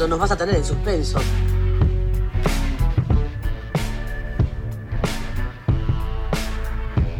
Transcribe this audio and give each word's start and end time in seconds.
¿Hasta 0.00 0.08
nos 0.08 0.18
vas 0.18 0.30
a 0.30 0.36
tener 0.38 0.54
en 0.54 0.64
suspenso? 0.64 1.18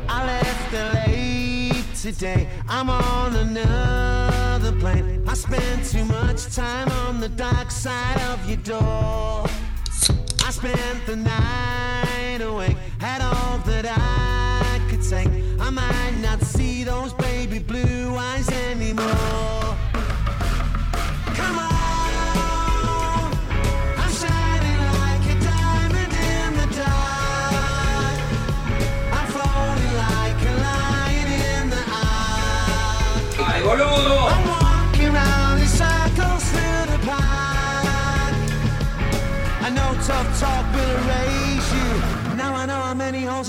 I 0.08 0.24
left 0.24 0.72
LA 0.72 1.82
today. 1.92 2.48
I'm 2.70 2.88
on 2.88 3.36
another 3.36 4.72
plane. 4.80 5.22
I 5.28 5.34
spent 5.34 5.84
too 5.92 6.06
much 6.06 6.54
time 6.56 6.88
on 7.06 7.20
the 7.20 7.28
dark 7.28 7.70
side 7.70 8.18
of 8.32 8.48
your 8.48 8.56
door. 8.64 9.44
I 10.46 10.50
spent 10.50 11.04
the 11.04 11.16
night 11.16 12.40
awake, 12.40 12.78
had 12.98 13.20
all 13.20 13.58
that 13.66 13.84
I 13.84 14.80
could 14.88 15.02
take. 15.02 15.28
I 15.60 15.68
might 15.68 16.16
not 16.22 16.40
see 16.40 16.84
those 16.84 17.12
baby 17.12 17.58
blue 17.58 17.79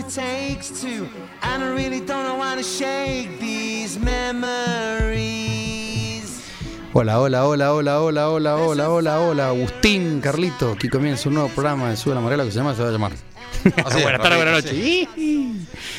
it 0.01 0.09
takes 0.09 0.81
to. 0.81 1.07
And 1.41 1.63
I 1.63 1.69
really 1.73 1.99
don't 1.99 2.25
know 2.25 2.41
how 2.41 2.55
to 2.55 2.63
shake 2.63 3.39
these 3.39 3.99
memories. 3.99 5.41
Hola, 6.93 7.19
hola, 7.19 7.45
hola, 7.45 7.71
hola, 7.73 8.01
hola, 8.01 8.29
hola, 8.29 8.57
hola, 8.57 8.89
hola, 8.89 9.19
hola, 9.21 9.47
Agustín, 9.47 10.19
Carlito, 10.19 10.73
aquí 10.73 10.89
comienza 10.89 11.29
un 11.29 11.35
nuevo 11.35 11.49
programa 11.49 11.89
de 11.89 11.95
Sube 11.95 12.15
la 12.15 12.21
Marela 12.21 12.43
que 12.43 12.51
se 12.51 12.57
llama, 12.57 12.75
se 12.75 12.81
va 12.81 12.89
a 12.89 12.91
llamar. 12.91 13.13
buenas 13.63 14.21
tardes, 14.21 14.37
buenas 14.37 14.65
noches. 14.65 15.07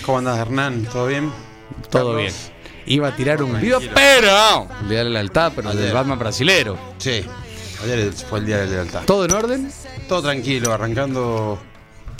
¿Cómo 0.04 0.18
andás, 0.18 0.38
Hernán? 0.38 0.84
¿Todo 0.92 1.06
bien? 1.06 1.32
Todo 1.88 2.16
bien. 2.16 2.34
Iba 2.84 3.08
a 3.08 3.16
tirar 3.16 3.42
un 3.42 3.58
vivo, 3.58 3.78
pero 3.94 4.68
el 4.82 4.88
día 4.88 4.98
de 4.98 5.04
la 5.04 5.10
lealtad, 5.10 5.52
pero 5.56 5.72
del 5.72 5.94
Batman 5.94 6.18
brasilero. 6.18 6.76
Sí. 6.98 7.24
Ayer 7.84 8.12
fue 8.12 8.40
el 8.40 8.46
día 8.46 8.58
de 8.58 8.66
la 8.66 8.72
lealtad. 8.72 9.04
¿Todo 9.06 9.24
en 9.24 9.32
orden? 9.32 9.72
Todo 10.08 10.20
tranquilo, 10.22 10.72
arrancando 10.72 11.58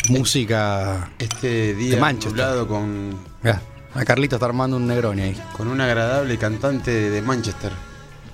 Música. 0.09 1.11
este 1.19 1.75
día 1.75 1.95
De 1.95 2.01
Manchester. 2.01 2.67
con, 2.67 3.11
Mirá, 3.43 3.61
a 3.95 4.05
Carlito 4.05 4.37
está 4.37 4.47
armando 4.47 4.77
un 4.77 4.87
Negroni 4.87 5.23
ahí. 5.23 5.43
con 5.57 5.69
un 5.69 5.81
agradable 5.81 6.37
cantante 6.39 6.91
de 7.11 7.23
Manchester, 7.23 7.73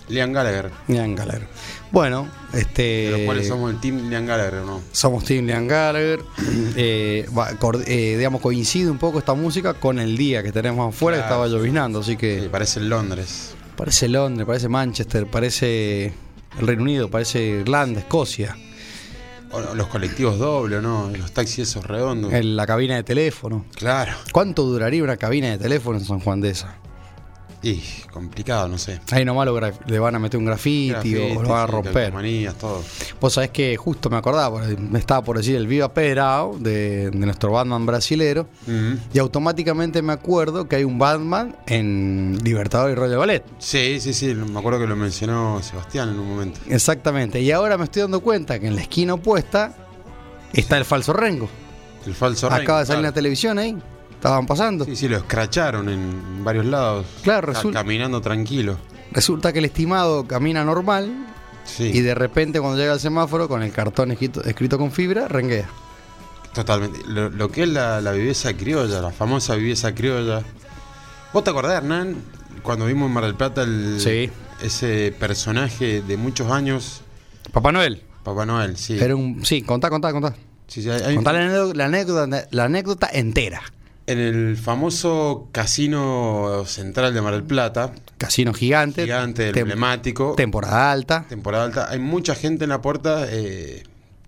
Liam 0.08 0.32
Gallagher. 0.32 0.70
Liam 0.88 1.14
Gallagher. 1.14 1.47
Bueno, 1.91 2.28
este. 2.52 2.82
De 2.82 3.10
los 3.12 3.20
cuales 3.22 3.48
somos 3.48 3.70
el 3.72 3.80
team 3.80 4.08
Liam 4.08 4.26
Gallagher, 4.26 4.60
¿o 4.60 4.66
¿no? 4.66 4.80
Somos 4.92 5.24
Team 5.24 5.47
Liam 5.47 5.66
Gallagher. 5.66 6.20
Eh, 6.80 7.26
va, 7.36 7.50
cor- 7.54 7.82
eh, 7.86 8.14
digamos, 8.16 8.41
coincide 8.41 8.88
un 8.91 8.98
poco 8.98 9.18
esta 9.18 9.34
música 9.34 9.74
con 9.74 9.98
el 9.98 10.16
día 10.16 10.42
que 10.42 10.52
tenemos 10.52 10.94
afuera, 10.94 11.18
que 11.18 11.22
estaba 11.24 11.47
lloviznando, 11.48 12.00
así 12.00 12.16
que. 12.16 12.42
Sí, 12.42 12.48
parece 12.50 12.80
Londres. 12.80 13.54
Parece 13.76 14.08
Londres, 14.08 14.47
parece 14.47 14.68
Manchester, 14.68 15.26
parece 15.26 16.12
el 16.58 16.66
Reino 16.66 16.82
Unido, 16.82 17.10
parece 17.10 17.41
Irlanda, 17.60 18.00
Escocia. 18.00 18.56
O 19.50 19.75
los 19.75 19.86
colectivos 19.88 20.38
dobles, 20.38 20.82
¿no? 20.82 21.10
Los 21.16 21.32
taxis 21.32 21.60
esos 21.60 21.86
redondos. 21.86 22.32
En 22.32 22.56
la 22.56 22.66
cabina 22.66 22.97
de 22.97 23.03
teléfono. 23.03 23.64
Claro. 23.75 24.12
¿Cuánto 24.32 24.64
duraría 24.64 25.03
una 25.03 25.16
cabina 25.16 25.50
de 25.50 25.59
teléfono 25.59 25.98
en 25.98 26.04
San 26.04 26.20
Juan 26.20 26.41
de 26.41 26.50
esa? 26.50 26.76
Y 27.62 27.82
complicado, 28.12 28.69
no 28.69 28.78
sé. 28.78 29.00
Ahí 29.10 29.24
nomás 29.24 29.46
lo 29.46 29.58
le 29.60 29.98
van 29.98 30.14
a 30.14 30.19
meter 30.19 30.38
un 30.38 30.46
graffiti, 30.46 31.16
o 31.16 31.42
lo 31.42 31.48
van 31.48 31.62
a 31.62 31.66
romper. 31.66 32.12
todo. 32.54 32.82
Vos 33.20 33.32
sabés 33.32 33.50
que 33.50 33.76
justo 33.76 34.08
me 34.10 34.16
acordaba, 34.16 34.62
me 34.78 34.98
estaba 34.98 35.22
por 35.22 35.36
decir 35.36 35.56
el 35.56 35.66
Viva 35.66 35.92
Pedrao 35.92 36.56
de, 36.58 37.10
de 37.10 37.26
nuestro 37.26 37.50
Batman 37.50 37.84
brasilero, 37.84 38.47
y 39.12 39.18
automáticamente 39.18 40.02
me 40.02 40.12
acuerdo 40.12 40.68
que 40.68 40.76
hay 40.76 40.84
un 40.84 40.98
Batman 40.98 41.56
en 41.66 42.38
Libertador 42.44 42.91
y 42.91 42.94
Royal 42.94 43.18
Ballet. 43.18 43.44
Sí, 43.58 43.98
sí, 44.00 44.12
sí. 44.14 44.34
Me 44.34 44.58
acuerdo 44.58 44.78
que 44.78 44.86
lo 44.86 44.94
mencionó 44.97 45.60
Sebastián 45.62 46.10
en 46.10 46.18
un 46.18 46.28
momento. 46.28 46.60
Exactamente. 46.68 47.41
Y 47.41 47.50
ahora 47.50 47.76
me 47.76 47.84
estoy 47.84 48.02
dando 48.02 48.20
cuenta 48.20 48.58
que 48.60 48.68
en 48.68 48.76
la 48.76 48.82
esquina 48.82 49.14
opuesta 49.14 49.74
está 50.52 50.78
el 50.78 50.84
falso 50.84 51.12
Rengo. 51.12 51.48
El 52.06 52.14
falso 52.14 52.47
Acaba 52.47 52.58
Rengo, 52.60 52.78
de 52.78 52.86
salir 52.86 52.98
en 52.98 53.02
la 53.02 53.08
claro. 53.08 53.14
televisión 53.14 53.58
ahí. 53.58 53.76
Estaban 54.18 54.46
pasando. 54.46 54.84
Sí, 54.84 54.96
sí, 54.96 55.08
lo 55.08 55.16
escracharon 55.18 55.88
en 55.88 56.42
varios 56.44 56.66
lados. 56.66 57.06
Claro, 57.22 57.52
resulta- 57.52 57.78
Caminando 57.80 58.20
tranquilo. 58.20 58.76
Resulta 59.12 59.52
que 59.52 59.60
el 59.60 59.64
estimado 59.66 60.26
camina 60.26 60.64
normal 60.64 61.26
Sí, 61.64 61.84
y 61.94 62.00
de 62.00 62.14
repente 62.14 62.60
cuando 62.60 62.78
llega 62.78 62.92
al 62.94 63.00
semáforo 63.00 63.46
con 63.48 63.62
el 63.62 63.70
cartón 63.72 64.10
escrito, 64.10 64.42
escrito 64.44 64.76
con 64.78 64.90
fibra, 64.90 65.28
renguea. 65.28 65.68
totalmente. 66.54 67.00
Lo, 67.06 67.30
lo 67.30 67.50
que 67.50 67.62
es 67.62 67.68
la, 67.68 68.00
la 68.00 68.12
viveza 68.12 68.54
criolla, 68.54 69.00
la 69.00 69.10
famosa 69.12 69.54
viveza 69.54 69.94
criolla. 69.94 70.42
¿Vos 71.32 71.44
te 71.44 71.50
acordás, 71.50 71.76
Hernán, 71.76 72.16
cuando 72.62 72.86
vimos 72.86 73.06
en 73.08 73.12
Mar 73.12 73.24
del 73.24 73.34
Plata 73.34 73.62
el, 73.62 74.00
Sí. 74.00 74.30
ese 74.62 75.14
personaje 75.18 76.02
de 76.02 76.16
muchos 76.16 76.50
años, 76.50 77.02
Papá 77.52 77.70
Noel. 77.72 78.02
Papá 78.24 78.44
Noel? 78.44 78.76
Sí. 78.76 78.98
Era 78.98 79.14
un. 79.14 79.44
Sí, 79.44 79.62
contá, 79.62 79.88
contá, 79.90 80.10
contá. 80.12 80.34
Sí, 80.66 80.82
sí, 80.82 80.90
hay- 80.90 81.14
Contá 81.14 81.32
la 81.32 81.84
anécdota, 81.86 82.46
la 82.50 82.64
anécdota 82.64 83.08
entera. 83.12 83.62
En 84.08 84.19
el 84.19 84.56
famoso 84.56 85.48
casino 85.52 86.64
central 86.66 87.12
de 87.14 87.20
Mar 87.20 87.34
del 87.34 87.44
Plata, 87.44 87.92
Casino 88.16 88.54
gigante. 88.54 89.02
gigante, 89.02 89.52
tem- 89.52 89.58
emblemático, 89.60 90.34
Temporada 90.36 90.91
alta. 90.91 91.24
temporada 91.28 91.65
alta, 91.65 91.91
hay 91.91 91.98
mucha 91.98 92.34
gente 92.34 92.65
en 92.65 92.71
la 92.71 92.80
puerta 92.80 93.27
eh, 93.30 93.83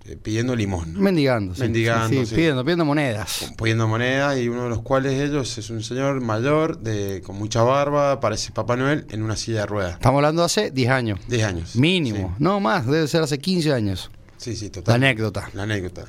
eh, 0.04 0.16
pidiendo 0.22 0.54
limón. 0.54 0.94
Mendigando. 1.00 1.54
sí, 1.54 1.62
Mendigando, 1.62 2.08
sí, 2.08 2.16
sí, 2.20 2.26
sí. 2.26 2.34
Pidiendo, 2.34 2.62
pidiendo 2.64 2.84
monedas. 2.84 3.52
poniendo 3.56 3.88
moneda 3.88 4.38
y 4.38 4.48
uno 4.48 4.64
de 4.64 4.68
los 4.70 4.82
cuales 4.82 5.14
ellos 5.20 5.56
es 5.58 5.70
un 5.70 5.82
señor 5.82 6.20
mayor 6.20 6.78
de 6.80 7.22
con 7.24 7.36
mucha 7.36 7.62
barba, 7.62 8.20
parece 8.20 8.52
Papá 8.52 8.76
Noel 8.76 9.06
en 9.10 9.22
una 9.22 9.36
silla 9.36 9.60
de 9.60 9.66
ruedas. 9.66 9.92
Estamos 9.94 10.18
hablando 10.18 10.44
hace 10.44 10.70
10 10.70 10.90
años. 10.90 11.20
10 11.28 11.44
años. 11.44 11.76
Mínimo. 11.76 12.34
No 12.38 12.60
más, 12.60 12.86
debe 12.86 13.08
ser 13.08 13.22
hace 13.22 13.38
15 13.38 13.72
años. 13.72 14.10
Sí, 14.36 14.56
sí, 14.56 14.66
La 14.66 14.72
total. 14.72 14.94
anécdota. 14.96 15.50
La 15.54 15.62
anécdota. 15.64 16.04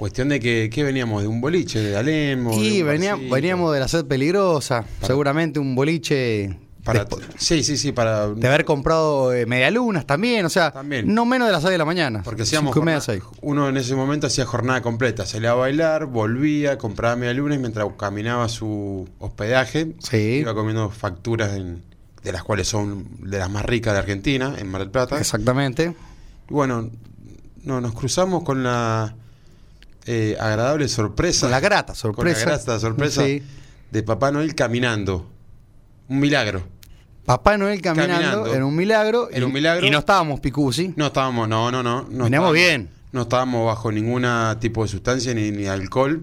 Cuestión 0.00 0.30
de 0.30 0.40
que, 0.40 0.70
¿qué 0.72 0.82
veníamos? 0.82 1.20
¿De 1.20 1.28
un 1.28 1.42
boliche? 1.42 1.78
¿De 1.78 1.94
Alem? 1.94 2.46
o 2.46 2.58
de 2.58 2.82
venía- 2.82 3.16
veníamos 3.30 3.70
de 3.74 3.80
la 3.80 3.86
sed 3.86 4.06
peligrosa. 4.06 4.86
Seguramente 5.02 5.60
un 5.60 5.74
boliche. 5.74 6.58
Para, 6.82 7.06
despo- 7.06 7.20
sí, 7.36 7.62
sí, 7.62 7.76
sí, 7.76 7.92
para... 7.92 8.28
de 8.30 8.48
haber 8.48 8.64
comprado 8.64 9.34
eh, 9.34 9.44
medialunas 9.44 10.06
también, 10.06 10.46
o 10.46 10.48
sea, 10.48 10.70
También. 10.70 11.14
no 11.14 11.26
menos 11.26 11.46
de 11.48 11.52
las 11.52 11.60
6 11.60 11.72
de 11.72 11.76
la 11.76 11.84
mañana. 11.84 12.22
Porque 12.24 12.44
hacíamos 12.44 12.72
jornada- 12.74 13.02
uno 13.42 13.68
en 13.68 13.76
ese 13.76 13.94
momento 13.94 14.26
hacía 14.26 14.46
jornada 14.46 14.80
completa, 14.80 15.26
salía 15.26 15.50
a 15.50 15.54
bailar, 15.54 16.06
volvía, 16.06 16.78
compraba 16.78 17.16
media 17.16 17.34
luna 17.34 17.56
y 17.56 17.58
mientras 17.58 17.86
caminaba 17.98 18.48
su 18.48 19.06
hospedaje, 19.18 19.92
Sí. 19.98 20.16
iba 20.40 20.54
comiendo 20.54 20.88
facturas 20.88 21.54
en- 21.54 21.82
de 22.24 22.32
las 22.32 22.42
cuales 22.42 22.66
son 22.66 23.06
de 23.30 23.38
las 23.38 23.50
más 23.50 23.66
ricas 23.66 23.92
de 23.92 23.98
Argentina, 23.98 24.54
en 24.58 24.66
Mar 24.68 24.80
del 24.80 24.90
Plata. 24.90 25.18
Exactamente. 25.20 25.94
Y 26.48 26.52
bueno, 26.54 26.88
no, 27.64 27.82
nos 27.82 27.92
cruzamos 27.92 28.42
con 28.42 28.62
la 28.62 29.14
eh, 30.06 30.36
agradable 30.40 30.88
sorpresa. 30.88 31.42
Con 31.42 31.50
la 31.50 31.60
grata 31.60 31.92
Con 31.92 31.96
sorpresa. 31.96 32.40
la 32.40 32.44
grata 32.56 32.78
sorpresa 32.78 33.24
Sí. 33.24 33.42
de 33.90 34.02
Papá 34.02 34.30
Noel 34.30 34.54
caminando. 34.54 35.26
Un 36.08 36.18
milagro. 36.20 36.62
Papá 37.24 37.56
Noel 37.56 37.80
caminando, 37.80 38.14
Caminando. 38.14 38.54
era 38.54 38.66
un 38.66 38.74
milagro. 38.74 39.28
Era 39.30 39.40
y- 39.40 39.42
un 39.44 39.52
milagro. 39.52 39.86
Y 39.86 39.90
no 39.90 39.98
estábamos 39.98 40.40
picusi. 40.40 40.92
No 40.96 41.06
estábamos, 41.06 41.48
no, 41.48 41.70
no, 41.70 41.82
no. 41.82 42.02
no 42.02 42.24
Veníamos 42.24 42.24
estábamos- 42.30 42.52
bien. 42.54 42.90
No 43.12 43.22
estábamos 43.22 43.66
bajo 43.66 43.90
ningún 43.92 44.24
tipo 44.60 44.82
de 44.82 44.88
sustancia 44.88 45.34
ni, 45.34 45.50
ni 45.50 45.66
alcohol. 45.66 46.22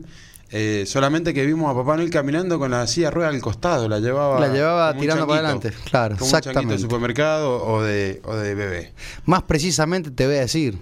Eh, 0.50 0.86
solamente 0.88 1.34
que 1.34 1.46
vimos 1.46 1.70
a 1.70 1.76
Papá 1.76 1.98
Noel 1.98 2.10
caminando 2.10 2.58
con 2.58 2.72
la 2.72 2.88
silla 2.88 3.12
rueda 3.12 3.28
al 3.30 3.42
costado. 3.42 3.88
La 3.90 4.00
llevaba, 4.00 4.40
La 4.40 4.48
llevaba 4.48 4.94
tirando 4.98 5.28
para 5.28 5.42
adelante, 5.42 5.72
claro, 5.90 6.16
Como 6.18 6.30
un 6.32 6.36
exactamente. 6.38 6.74
de 6.76 6.80
supermercado 6.80 7.64
o 7.66 7.82
de, 7.84 8.22
o 8.24 8.34
de 8.36 8.56
bebé. 8.56 8.94
Más 9.26 9.44
precisamente 9.44 10.10
te 10.12 10.26
voy 10.26 10.38
a 10.38 10.42
decir, 10.42 10.78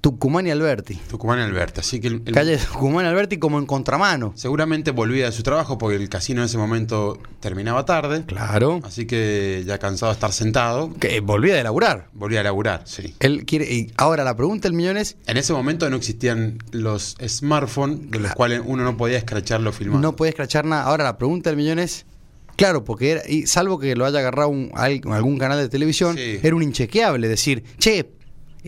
Tucumán 0.00 0.46
y 0.46 0.50
Alberti. 0.50 0.94
Tucumán 1.10 1.40
y 1.40 1.42
Alberta. 1.42 1.80
Así 1.80 1.98
que 2.00 2.06
el- 2.08 2.22
el- 2.24 2.32
Calle 2.32 2.56
Tucumán 2.56 3.04
y 3.04 3.08
Alberti 3.08 3.38
como 3.38 3.58
en 3.58 3.66
contramano. 3.66 4.32
seguramente 4.36 4.92
volvía 4.92 5.26
de 5.26 5.32
su 5.32 5.42
trabajo 5.42 5.76
porque 5.76 5.96
el 5.96 6.08
casino 6.08 6.40
en 6.40 6.46
ese 6.46 6.56
momento 6.56 7.18
terminaba 7.40 7.84
tarde. 7.84 8.24
Claro. 8.26 8.80
Así 8.84 9.06
que 9.06 9.64
ya 9.66 9.78
cansado 9.78 10.12
de 10.12 10.14
estar 10.14 10.32
sentado, 10.32 10.94
Que 11.00 11.18
volvía 11.20 11.56
de 11.56 11.64
laburar. 11.64 12.08
volvía 12.12 12.40
a 12.40 12.42
laburar, 12.44 12.82
sí. 12.86 13.14
Él 13.18 13.44
quiere. 13.44 13.72
Y 13.72 13.92
ahora 13.96 14.22
la 14.22 14.36
pregunta 14.36 14.68
del 14.68 14.74
millón 14.76 14.96
es: 14.98 15.16
En 15.26 15.36
ese 15.36 15.52
momento 15.52 15.90
no 15.90 15.96
existían 15.96 16.58
los 16.70 17.16
smartphones 17.26 18.10
de 18.10 18.20
los 18.20 18.32
cuales 18.34 18.62
uno 18.64 18.84
no 18.84 18.96
podía 18.96 19.18
escracharlo 19.18 19.72
filmando. 19.72 20.06
no 20.06 20.14
puede 20.16 20.30
escrachar 20.30 20.64
nada. 20.64 20.84
Ahora 20.84 21.04
la 21.04 21.18
pregunta 21.18 21.50
del 21.50 21.56
millón 21.56 21.78
es. 21.80 22.06
Claro, 22.56 22.82
porque 22.84 23.12
era, 23.12 23.22
y 23.28 23.46
salvo 23.46 23.78
que 23.78 23.94
lo 23.94 24.04
haya 24.04 24.18
agarrado 24.18 24.48
un- 24.48 24.72
algún 24.74 25.38
canal 25.38 25.58
de 25.58 25.68
televisión, 25.68 26.16
Sí. 26.16 26.40
era 26.42 26.56
un 26.56 26.62
inchequeable 26.64 27.28
decir, 27.28 27.62
che, 27.78 28.10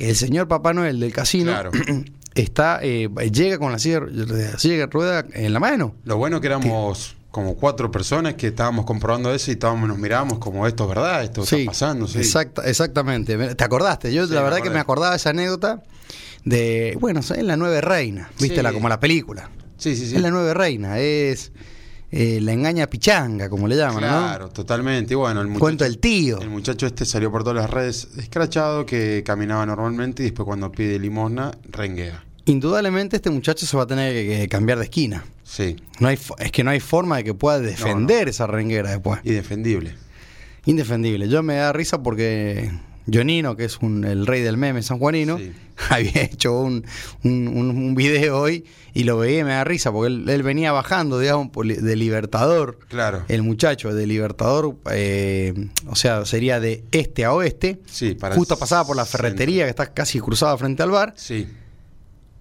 el 0.00 0.16
señor 0.16 0.48
Papá 0.48 0.72
Noel 0.72 0.98
del 1.00 1.12
casino 1.12 1.52
Claro. 1.52 1.70
está 2.34 2.80
eh, 2.82 3.08
llega 3.32 3.58
con 3.58 3.72
la 3.72 3.78
silla, 3.78 4.00
la 4.10 4.58
silla 4.58 4.76
de 4.76 4.86
rueda 4.86 5.24
en 5.32 5.52
la 5.52 5.60
mano. 5.60 5.94
Lo 6.04 6.16
bueno 6.16 6.40
que 6.40 6.46
éramos 6.46 7.16
como 7.30 7.54
cuatro 7.54 7.90
personas 7.92 8.34
que 8.34 8.48
estábamos 8.48 8.84
comprobando 8.84 9.32
eso 9.32 9.50
y 9.50 9.54
estábamos, 9.54 9.88
nos 9.88 9.98
mirábamos 9.98 10.38
como 10.38 10.66
esto 10.66 10.82
es 10.84 10.88
verdad, 10.88 11.22
esto 11.22 11.46
Sí, 11.46 11.60
está 11.60 11.70
pasando. 11.70 12.08
Sí. 12.08 12.18
exacta- 12.18 12.62
exactamente. 12.68 13.54
¿Te 13.54 13.64
acordaste? 13.64 14.12
Yo 14.12 14.26
Sí, 14.26 14.34
la 14.34 14.42
verdad 14.42 14.60
que 14.62 14.70
me 14.70 14.80
acordaba 14.80 15.14
esa 15.14 15.30
anécdota 15.30 15.82
de, 16.44 16.96
bueno, 17.00 17.20
en 17.34 17.46
la 17.46 17.56
nueve 17.56 17.80
reina, 17.80 18.30
viste 18.40 18.62
la 18.62 18.72
como 18.72 18.88
la 18.88 18.98
película. 18.98 19.50
Sí, 19.76 19.94
sí, 19.96 20.06
sí. 20.08 20.16
Es 20.16 20.22
la 20.22 20.30
nueve 20.30 20.54
reina, 20.54 20.98
es 20.98 21.52
eh, 22.12 22.40
la 22.42 22.52
engaña 22.52 22.86
pichanga, 22.88 23.48
como 23.48 23.68
le 23.68 23.76
llaman, 23.76 23.98
Claro, 23.98 24.48
totalmente. 24.48 25.14
Y 25.14 25.16
bueno, 25.16 25.40
el 25.40 25.46
¿no? 25.46 25.52
muchacho, 25.52 25.60
Cuento 25.60 25.84
del 25.84 25.98
tío. 25.98 26.40
el 26.40 26.50
muchacho 26.50 26.86
este 26.86 27.04
salió 27.04 27.30
por 27.30 27.42
todas 27.44 27.56
las 27.62 27.70
redes 27.70 28.08
escrachado, 28.18 28.84
que 28.86 29.22
caminaba 29.24 29.64
normalmente 29.66 30.22
y 30.22 30.26
después 30.26 30.44
cuando 30.46 30.72
pide 30.72 30.98
limosna, 30.98 31.52
renguea. 31.70 32.24
Indudablemente 32.46 33.16
este 33.16 33.30
muchacho 33.30 33.64
se 33.66 33.76
va 33.76 33.84
a 33.84 33.86
tener 33.86 34.12
que, 34.12 34.48
cambiar 34.48 34.78
de 34.78 34.84
esquina. 34.84 35.24
Sí, 35.44 35.76
No 35.98 36.08
hay, 36.08 36.18
es 36.38 36.52
que 36.52 36.64
no 36.64 36.70
hay 36.70 36.80
forma 36.80 37.16
de 37.18 37.24
que 37.24 37.34
pueda 37.34 37.58
defender 37.60 38.28
esa 38.28 38.46
renguera 38.46 38.90
después. 38.90 39.20
indefendible. 39.24 39.94
Indefendible. 40.64 41.28
Yo 41.28 41.42
me 41.42 41.54
da 41.56 41.72
risa 41.72 42.02
porque 42.02 42.70
Jonino, 43.12 43.56
que 43.56 43.64
es 43.64 43.78
un- 43.78 44.04
el 44.04 44.26
rey 44.26 44.42
del 44.42 44.56
meme 44.56 44.82
sanjuanino, 44.82 45.38
Sí. 45.38 45.52
había 45.90 46.22
hecho 46.22 46.58
un, 46.60 46.84
un, 47.24 47.94
video 47.94 48.38
hoy 48.40 48.64
y 48.92 49.04
lo 49.04 49.16
veía 49.18 49.40
y 49.40 49.44
me 49.44 49.50
da 49.52 49.64
risa 49.64 49.90
porque 49.92 50.08
él, 50.08 50.28
él 50.28 50.42
venía 50.42 50.72
bajando, 50.72 51.18
digamos, 51.18 51.48
de 51.54 51.96
Libertador. 51.96 52.78
Claro. 52.88 53.24
El 53.28 53.42
muchacho 53.42 53.94
de 53.94 54.06
Libertador, 54.06 54.76
eh, 54.92 55.68
o 55.86 55.96
sea, 55.96 56.24
sería 56.26 56.60
de 56.60 56.84
este 56.92 57.24
a 57.24 57.32
oeste. 57.32 57.80
Sí, 57.86 58.14
para 58.14 58.34
Justo 58.34 58.58
pasaba 58.58 58.86
por 58.86 58.96
la 58.96 59.04
centro. 59.04 59.18
ferretería 59.28 59.64
que 59.64 59.70
está 59.70 59.92
casi 59.92 60.20
cruzada 60.20 60.56
frente 60.58 60.82
al 60.82 60.90
bar. 60.90 61.14
Sí. 61.16 61.46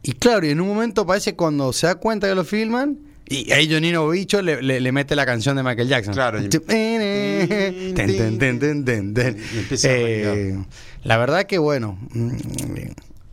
Y 0.04 0.14
claro, 0.14 0.46
y 0.46 0.50
en 0.52 0.62
un 0.62 0.68
momento 0.68 1.06
parece 1.06 1.36
cuando 1.36 1.72
se 1.74 1.88
da 1.88 1.96
cuenta 1.96 2.28
que 2.28 2.36
lo 2.36 2.44
filman. 2.44 2.98
Y 3.32 3.52
ahí 3.52 3.72
Jonino 3.72 4.10
Bicho 4.10 4.42
le, 4.42 4.62
le- 4.62 4.80
le 4.82 4.92
mete 4.92 5.16
la 5.16 5.26
canción 5.26 5.56
de 5.56 5.62
Michael 5.64 5.88
Jackson. 5.88 6.14
Claro, 6.16 6.42
y- 6.44 6.50
Eh, 9.84 10.58
la 11.04 11.18
verdad 11.18 11.44
que 11.46 11.58
bueno, 11.60 11.98
mm, 12.12 12.32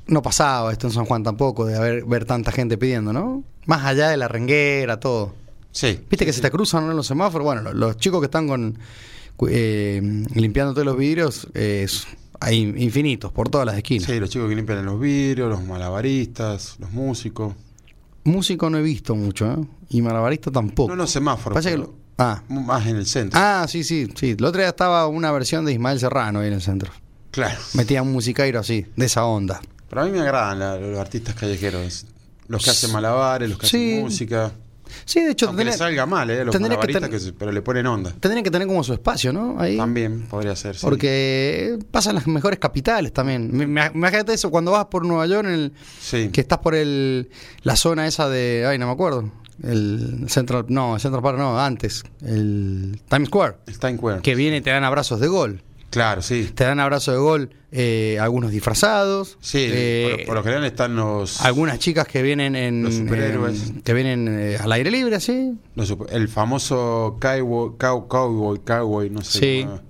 no 0.08 0.22
pasaba 0.22 0.70
esto 0.72 0.86
en 0.86 0.92
San 0.92 1.04
Juan 1.06 1.22
tampoco, 1.22 1.64
de 1.66 1.76
haber 1.76 2.04
ver 2.04 2.24
tanta 2.26 2.52
gente 2.52 2.76
pidiendo, 2.78 3.12
¿no? 3.12 3.42
Más 3.64 3.84
allá 3.84 4.08
de 4.10 4.16
la 4.16 4.28
renguera, 4.28 5.00
todo. 5.00 5.34
Sí. 5.72 5.98
Viste 6.08 6.24
que 6.24 6.32
se 6.32 6.40
te 6.40 6.50
cruzan 6.50 6.90
en 6.90 6.96
los 6.96 7.06
semáforos. 7.06 7.44
Bueno, 7.44 7.62
los, 7.62 7.74
los 7.74 7.96
chicos 7.96 8.20
que 8.20 8.26
están 8.26 8.46
con 8.48 8.78
eh, 9.48 10.00
limpiando 10.34 10.72
todos 10.72 10.86
los 10.86 10.96
vidrios, 10.96 11.48
eh, 11.54 11.86
hay 12.40 12.60
infinitos 12.76 13.32
por 13.32 13.48
todas 13.48 13.66
las 13.66 13.76
esquinas. 13.76 14.06
Sí, 14.06 14.18
los 14.20 14.30
chicos 14.30 14.48
que 14.48 14.54
limpian 14.56 14.84
los 14.84 15.00
vidrios, 15.00 15.48
los 15.50 15.64
malabaristas, 15.64 16.76
los 16.78 16.90
músicos. 16.92 17.54
Músico 18.26 18.68
no 18.70 18.78
he 18.78 18.82
visto 18.82 19.14
mucho, 19.14 19.50
¿eh? 19.52 19.56
Y 19.90 20.02
malabarista 20.02 20.50
tampoco. 20.50 20.90
No, 20.90 20.96
no 20.96 21.06
semáforos. 21.06 21.54
Parece 21.54 21.70
que 21.70 21.78
lo- 21.78 21.94
Ah. 22.18 22.42
Más 22.48 22.86
en 22.86 22.96
el 22.96 23.06
centro. 23.06 23.38
Ah, 23.40 23.66
sí, 23.68 23.84
sí, 23.84 24.08
sí. 24.14 24.30
El 24.38 24.44
otro 24.44 24.60
día 24.60 24.68
estaba 24.70 25.06
una 25.06 25.30
versión 25.32 25.64
de 25.66 25.72
Ismael 25.72 26.00
Serrano 26.00 26.40
ahí 26.40 26.48
en 26.48 26.54
el 26.54 26.62
centro. 26.62 26.90
Claro. 27.30 27.60
Metía 27.74 28.02
un 28.02 28.10
musicairo 28.12 28.58
así, 28.60 28.86
de 28.96 29.04
esa 29.06 29.24
onda. 29.26 29.60
Pero 29.90 30.00
a 30.00 30.04
mí 30.06 30.10
me 30.12 30.20
agradan 30.20 30.58
la- 30.58 30.76
los 30.78 30.98
artistas 30.98 31.34
callejeros. 31.34 32.06
Los 32.48 32.64
que 32.64 32.70
hacen 32.70 32.90
malabares, 32.92 33.48
los 33.50 33.58
que 33.58 33.66
Sí. 33.66 33.92
hacen 33.92 34.02
música. 34.04 34.52
Sí, 35.04 35.20
de 35.22 35.32
hecho, 35.32 35.46
Aunque 35.46 35.60
tendría, 35.64 35.72
le 35.72 35.78
salga 35.78 36.06
mal, 36.06 36.30
¿eh? 36.30 36.44
Los 36.44 36.52
tendría 36.52 36.76
que 36.76 36.86
malabaristas, 36.92 37.02
ten- 37.02 37.10
que 37.10 37.20
se- 37.20 37.32
pero 37.32 37.52
le 37.52 37.62
ponen 37.62 37.86
onda. 37.86 38.12
tendrían 38.18 38.44
que 38.44 38.50
tener 38.50 38.66
como 38.68 38.82
su 38.84 38.92
espacio, 38.92 39.32
¿no? 39.32 39.56
Ahí. 39.58 39.76
También 39.76 40.22
podría 40.22 40.54
ser. 40.56 40.74
sí. 40.76 40.80
Porque 40.84 41.78
pasan 41.90 42.14
las 42.16 42.26
mejores 42.26 42.58
capitales 42.58 43.12
también. 43.12 43.50
Me- 43.56 43.66
me- 43.66 43.90
Imagínate 43.94 44.32
eso 44.34 44.50
cuando 44.50 44.72
vas 44.72 44.86
por 44.86 45.04
Nueva 45.04 45.26
York, 45.26 45.46
en 45.48 45.54
el, 45.54 45.72
Sí. 46.00 46.28
que 46.32 46.40
estás 46.40 46.58
por 46.58 46.74
el 46.74 47.30
la 47.62 47.76
zona 47.76 48.06
esa 48.06 48.28
de. 48.28 48.64
Ay, 48.68 48.78
no 48.78 48.86
me 48.86 48.92
acuerdo. 48.92 49.30
El 49.62 50.26
Central. 50.28 50.66
No, 50.68 50.94
el 50.96 51.00
Central 51.00 51.22
Park 51.22 51.38
no, 51.38 51.58
antes. 51.58 52.04
El 52.22 53.00
Times 53.08 53.28
Square. 53.28 53.56
El 53.66 53.78
Time 53.78 53.96
Square. 53.96 54.20
Que 54.22 54.34
viene 54.34 54.58
y 54.58 54.60
te 54.60 54.70
dan 54.70 54.84
abrazos 54.84 55.18
de 55.20 55.28
gol. 55.28 55.62
Claro, 55.90 56.20
sí. 56.20 56.50
Te 56.54 56.64
dan 56.64 56.78
abrazos 56.80 57.14
de 57.14 57.20
gol, 57.20 57.50
eh, 57.78 58.18
algunos 58.20 58.50
disfrazados. 58.50 59.36
Sí, 59.40 59.58
eh, 59.70 60.14
por, 60.18 60.26
por 60.26 60.34
lo 60.36 60.42
general 60.42 60.64
están 60.64 60.96
los. 60.96 61.40
algunas 61.42 61.78
chicas 61.78 62.08
que 62.08 62.22
vienen 62.22 62.56
en, 62.56 62.82
Los 62.82 62.94
superhéroes. 62.94 63.68
en- 63.68 63.82
que 63.82 63.92
vienen 63.92 64.28
eh, 64.28 64.56
al 64.58 64.72
aire 64.72 64.90
libre 64.90 65.18
los 65.74 65.86
super- 65.88 66.08
el 66.14 66.28
famoso 66.28 67.18
cowboy, 67.20 67.72
cow- 67.78 68.08
cowboy, 68.08 68.58
cowboy, 68.64 69.10
no 69.10 69.22
sé. 69.22 69.38
Sí. 69.38 69.64
cómo- 69.66 69.80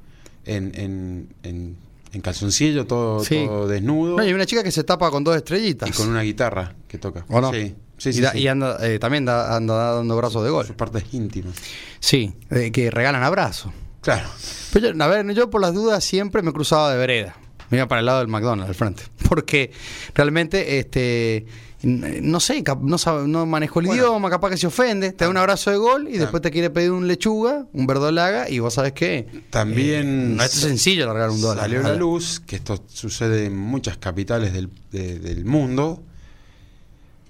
en, 0.46 0.72
en, 0.76 1.28
en, 1.42 1.76
en 2.12 2.20
calzoncillo, 2.20 2.86
todo, 2.86 3.22
Sí. 3.24 3.44
todo 3.46 3.66
desnudo. 3.66 4.16
no, 4.16 4.22
y 4.24 4.28
hay 4.28 4.32
una 4.32 4.46
chica 4.46 4.62
que 4.62 4.70
se 4.70 4.84
tapa 4.84 5.10
con 5.10 5.24
dos 5.24 5.36
estrellitas 5.36 5.88
y 5.88 5.92
con 5.92 6.08
una 6.08 6.22
guitarra 6.22 6.74
que 6.88 6.98
toca. 6.98 7.24
¿O 7.28 7.40
no? 7.40 7.52
Sí, 7.52 7.74
sí, 7.98 8.08
y, 8.10 8.12
sí. 8.14 8.20
da- 8.20 8.32
sí. 8.32 8.38
y 8.38 8.48
anda 8.48 8.78
eh, 8.86 8.98
también 8.98 9.24
da- 9.24 9.56
anda 9.56 9.94
dando 9.94 10.16
brazos 10.16 10.44
de 10.44 10.50
gol 10.50 10.66
Sus 10.66 10.76
partes 10.76 11.04
íntimas. 11.12 11.54
sí 12.00 12.32
eh, 12.50 12.70
que 12.72 12.90
regalan 12.90 13.22
abrazos 13.22 13.72
Claro. 14.02 14.28
pero 14.72 14.92
yo, 14.92 15.02
a 15.02 15.06
ver 15.08 15.28
yo 15.34 15.50
por 15.50 15.60
las 15.60 15.74
dudas 15.74 16.04
siempre 16.04 16.42
me 16.42 16.52
cruzaba 16.52 16.92
de 16.92 16.98
vereda 16.98 17.36
me 17.70 17.78
iba 17.78 17.86
para 17.88 18.00
el 18.00 18.06
lado 18.06 18.18
del 18.20 18.28
McDonald's 18.28 18.68
al 18.68 18.74
frente 18.74 19.02
porque 19.28 19.70
realmente 20.14 20.78
este 20.78 21.46
no 21.82 22.40
sé, 22.40 22.64
no, 22.80 22.98
sabe- 22.98 23.28
no 23.28 23.46
manejo 23.46 23.78
el 23.80 23.86
Bueno. 23.86 24.02
idioma, 24.02 24.28
capaz 24.30 24.50
que 24.50 24.56
se 24.56 24.66
ofende, 24.66 25.12
te 25.12 25.24
da 25.24 25.30
un 25.30 25.36
abrazo 25.36 25.70
de 25.70 25.76
gol 25.76 26.08
y 26.10 26.16
después 26.18 26.42
te 26.42 26.50
quiere 26.50 26.70
pedir 26.70 26.90
un 26.90 27.06
lechuga, 27.06 27.66
un 27.74 27.86
verdolaga 27.86 28.48
y 28.50 28.58
vos 28.58 28.74
sabes 28.74 28.92
qué. 28.92 29.28
También 29.50 30.36
No 30.36 30.42
es 30.42 30.50
sencillo 30.52 31.06
largar 31.06 31.30
un 31.30 31.40
dólar. 31.40 31.64
Salió 31.64 31.82
la 31.82 31.94
luz 31.94 32.40
que 32.40 32.56
esto 32.56 32.82
sucede 32.88 33.44
en 33.44 33.56
muchas 33.56 33.98
capitales 33.98 34.52
del, 34.52 34.70
de- 34.90 35.18
del 35.20 35.44
mundo. 35.44 36.02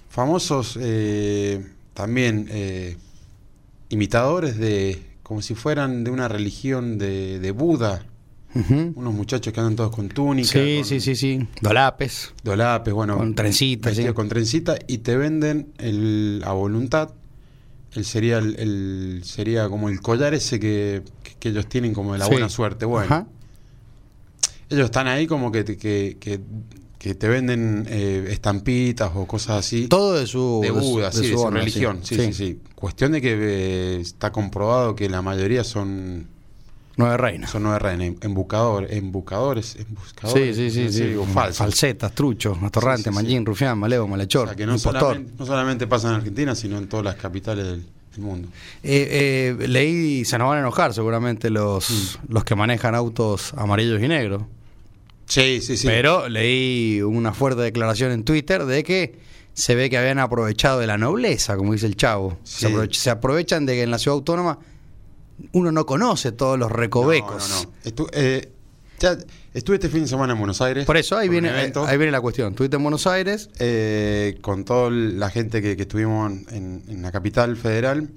Famosos 0.08 0.78
eh, 0.80 1.66
también 1.92 2.48
eh, 2.50 2.96
imitadores 3.90 4.56
de, 4.56 5.02
como 5.22 5.42
si 5.42 5.54
fueran 5.54 6.04
de 6.04 6.10
una 6.10 6.28
religión 6.28 6.96
de, 6.98 7.38
de 7.40 7.50
Buda. 7.50 8.06
Unos 8.54 9.12
muchachos 9.12 9.52
que 9.52 9.60
andan 9.60 9.76
todos 9.76 9.94
con 9.94 10.08
túnica, 10.08 10.48
Sí, 10.48 10.76
con 10.76 10.84
sí, 10.86 11.00
sí, 11.00 11.14
sí. 11.16 11.46
Dolapes. 11.60 12.32
dolapes, 12.42 12.94
bueno, 12.94 13.18
Con 13.18 13.34
trencita, 13.34 13.94
sí. 13.94 14.06
con 14.14 14.28
trencita 14.28 14.76
y 14.86 14.98
te 14.98 15.16
venden 15.16 15.72
el, 15.78 16.42
a 16.46 16.52
voluntad. 16.52 17.10
El 17.92 18.04
sería 18.04 18.38
el, 18.38 18.56
el- 18.58 19.20
sería 19.24 19.68
como 19.68 19.88
el 19.88 20.00
collar 20.00 20.32
ese 20.34 20.58
que, 20.58 21.02
que- 21.22 21.34
que 21.38 21.48
ellos 21.50 21.66
tienen 21.66 21.92
como 21.92 22.12
de 22.14 22.18
la 22.20 22.26
Sí. 22.26 22.30
buena 22.32 22.48
suerte. 22.48 22.84
Bueno, 22.86 23.06
Ajá. 23.06 23.26
ellos 24.70 24.86
están 24.86 25.06
ahí 25.06 25.26
como 25.26 25.52
que 25.52 25.64
te, 25.64 25.76
que, 25.76 26.16
que, 26.18 26.40
que 26.98 27.14
te 27.14 27.28
venden 27.28 27.86
eh, 27.88 28.26
estampitas 28.30 29.12
o 29.14 29.26
cosas 29.26 29.58
así. 29.58 29.86
Todo 29.88 30.14
de 30.14 30.26
su, 30.26 30.60
de 30.62 30.70
Buda, 30.70 31.10
de 31.10 31.28
su 31.30 31.50
religión. 31.50 32.00
Sí, 32.02 32.16
sí, 32.16 32.32
sí. 32.32 32.60
Cuestión 32.74 33.12
de 33.12 33.20
que 33.20 33.36
eh, 33.38 34.00
está 34.00 34.32
comprobado 34.32 34.94
que 34.94 35.08
la 35.08 35.22
mayoría 35.22 35.62
son, 35.62 36.26
Nueve 36.98 37.16
reinas. 37.18 37.50
son 37.50 37.62
nueve 37.64 37.78
reinas, 37.78 38.14
embuscadores, 38.22 38.90
Sí, 38.90 38.98
embuscadores. 38.98 40.56
sí, 40.56 40.70
sí, 40.70 40.90
sí. 40.92 41.14
o 41.14 41.24
falsos. 41.24 41.58
Falsetas, 41.58 42.12
truchos, 42.12 42.56
atorrante, 42.62 43.10
Sí, 43.10 43.14
manjín, 43.14 43.44
rufián, 43.44 43.78
malevo, 43.78 44.04
O 44.04 44.08
malhechor, 44.08 44.48
sea, 44.48 44.56
que 44.56 44.66
no 44.66 44.78
solamente, 44.78 45.32
no 45.38 45.44
solamente 45.46 45.86
pasa 45.86 46.08
en 46.08 46.14
Argentina, 46.14 46.54
sino 46.54 46.78
en 46.78 46.88
todas 46.88 47.04
las 47.04 47.16
capitales 47.16 47.66
del, 47.66 47.84
mundo. 48.18 48.48
Eh, 48.82 49.54
eh, 49.60 49.68
leí, 49.68 50.24
se 50.24 50.38
nos 50.38 50.48
van 50.48 50.56
a 50.56 50.60
enojar 50.62 50.94
seguramente 50.94 51.50
los, 51.50 51.90
Mm. 51.90 52.32
los 52.32 52.44
que 52.44 52.54
manejan 52.54 52.94
autos 52.94 53.52
amarillos 53.58 54.02
y 54.02 54.08
negros. 54.08 54.42
Sí, 55.26 55.60
sí, 55.60 55.76
sí. 55.76 55.86
Pero 55.86 56.26
leí 56.28 57.02
una 57.02 57.34
fuerte 57.34 57.60
declaración 57.60 58.12
en 58.12 58.24
Twitter 58.24 58.64
de 58.64 58.84
que 58.84 59.18
se 59.52 59.74
ve 59.74 59.90
que 59.90 59.98
habían 59.98 60.18
aprovechado 60.18 60.80
de 60.80 60.86
la 60.86 60.96
nobleza, 60.96 61.58
como 61.58 61.74
dice 61.74 61.84
el 61.86 61.96
chavo. 61.96 62.38
Sí. 62.44 62.66
se 62.92 63.10
aprovechan 63.10 63.66
de 63.66 63.74
que 63.74 63.82
en 63.82 63.90
la 63.90 63.98
ciudad 63.98 64.14
autónoma 64.16 64.60
uno 65.52 65.72
no 65.72 65.86
conoce 65.86 66.32
todos 66.32 66.58
los 66.58 66.70
recovecos. 66.70 67.48
No, 67.50 67.56
no, 67.56 67.62
no. 67.64 67.90
Estu- 67.90 68.08
eh, 68.12 68.50
ya 68.98 69.16
estuve 69.52 69.76
este 69.76 69.88
fin 69.88 70.02
de 70.02 70.08
semana 70.08 70.32
en 70.32 70.38
Buenos 70.38 70.60
Aires. 70.62 70.86
Por 70.86 70.96
eso 70.96 71.16
ahí 71.16 71.28
por 71.28 71.32
viene, 71.32 71.50
ahí 71.50 71.96
viene 71.98 72.10
la 72.12 72.20
cuestión. 72.20 72.50
Estuviste 72.52 72.76
en 72.76 72.82
Buenos 72.82 73.06
Aires, 73.06 73.50
eh, 73.58 74.38
con 74.40 74.64
toda 74.64 74.90
la 74.90 75.28
gente 75.30 75.60
que, 75.60 75.76
que 75.76 75.82
estuvimos 75.82 76.32
en, 76.52 76.82
en 76.88 77.02
la 77.02 77.12
capital 77.12 77.56
federal. 77.56 78.08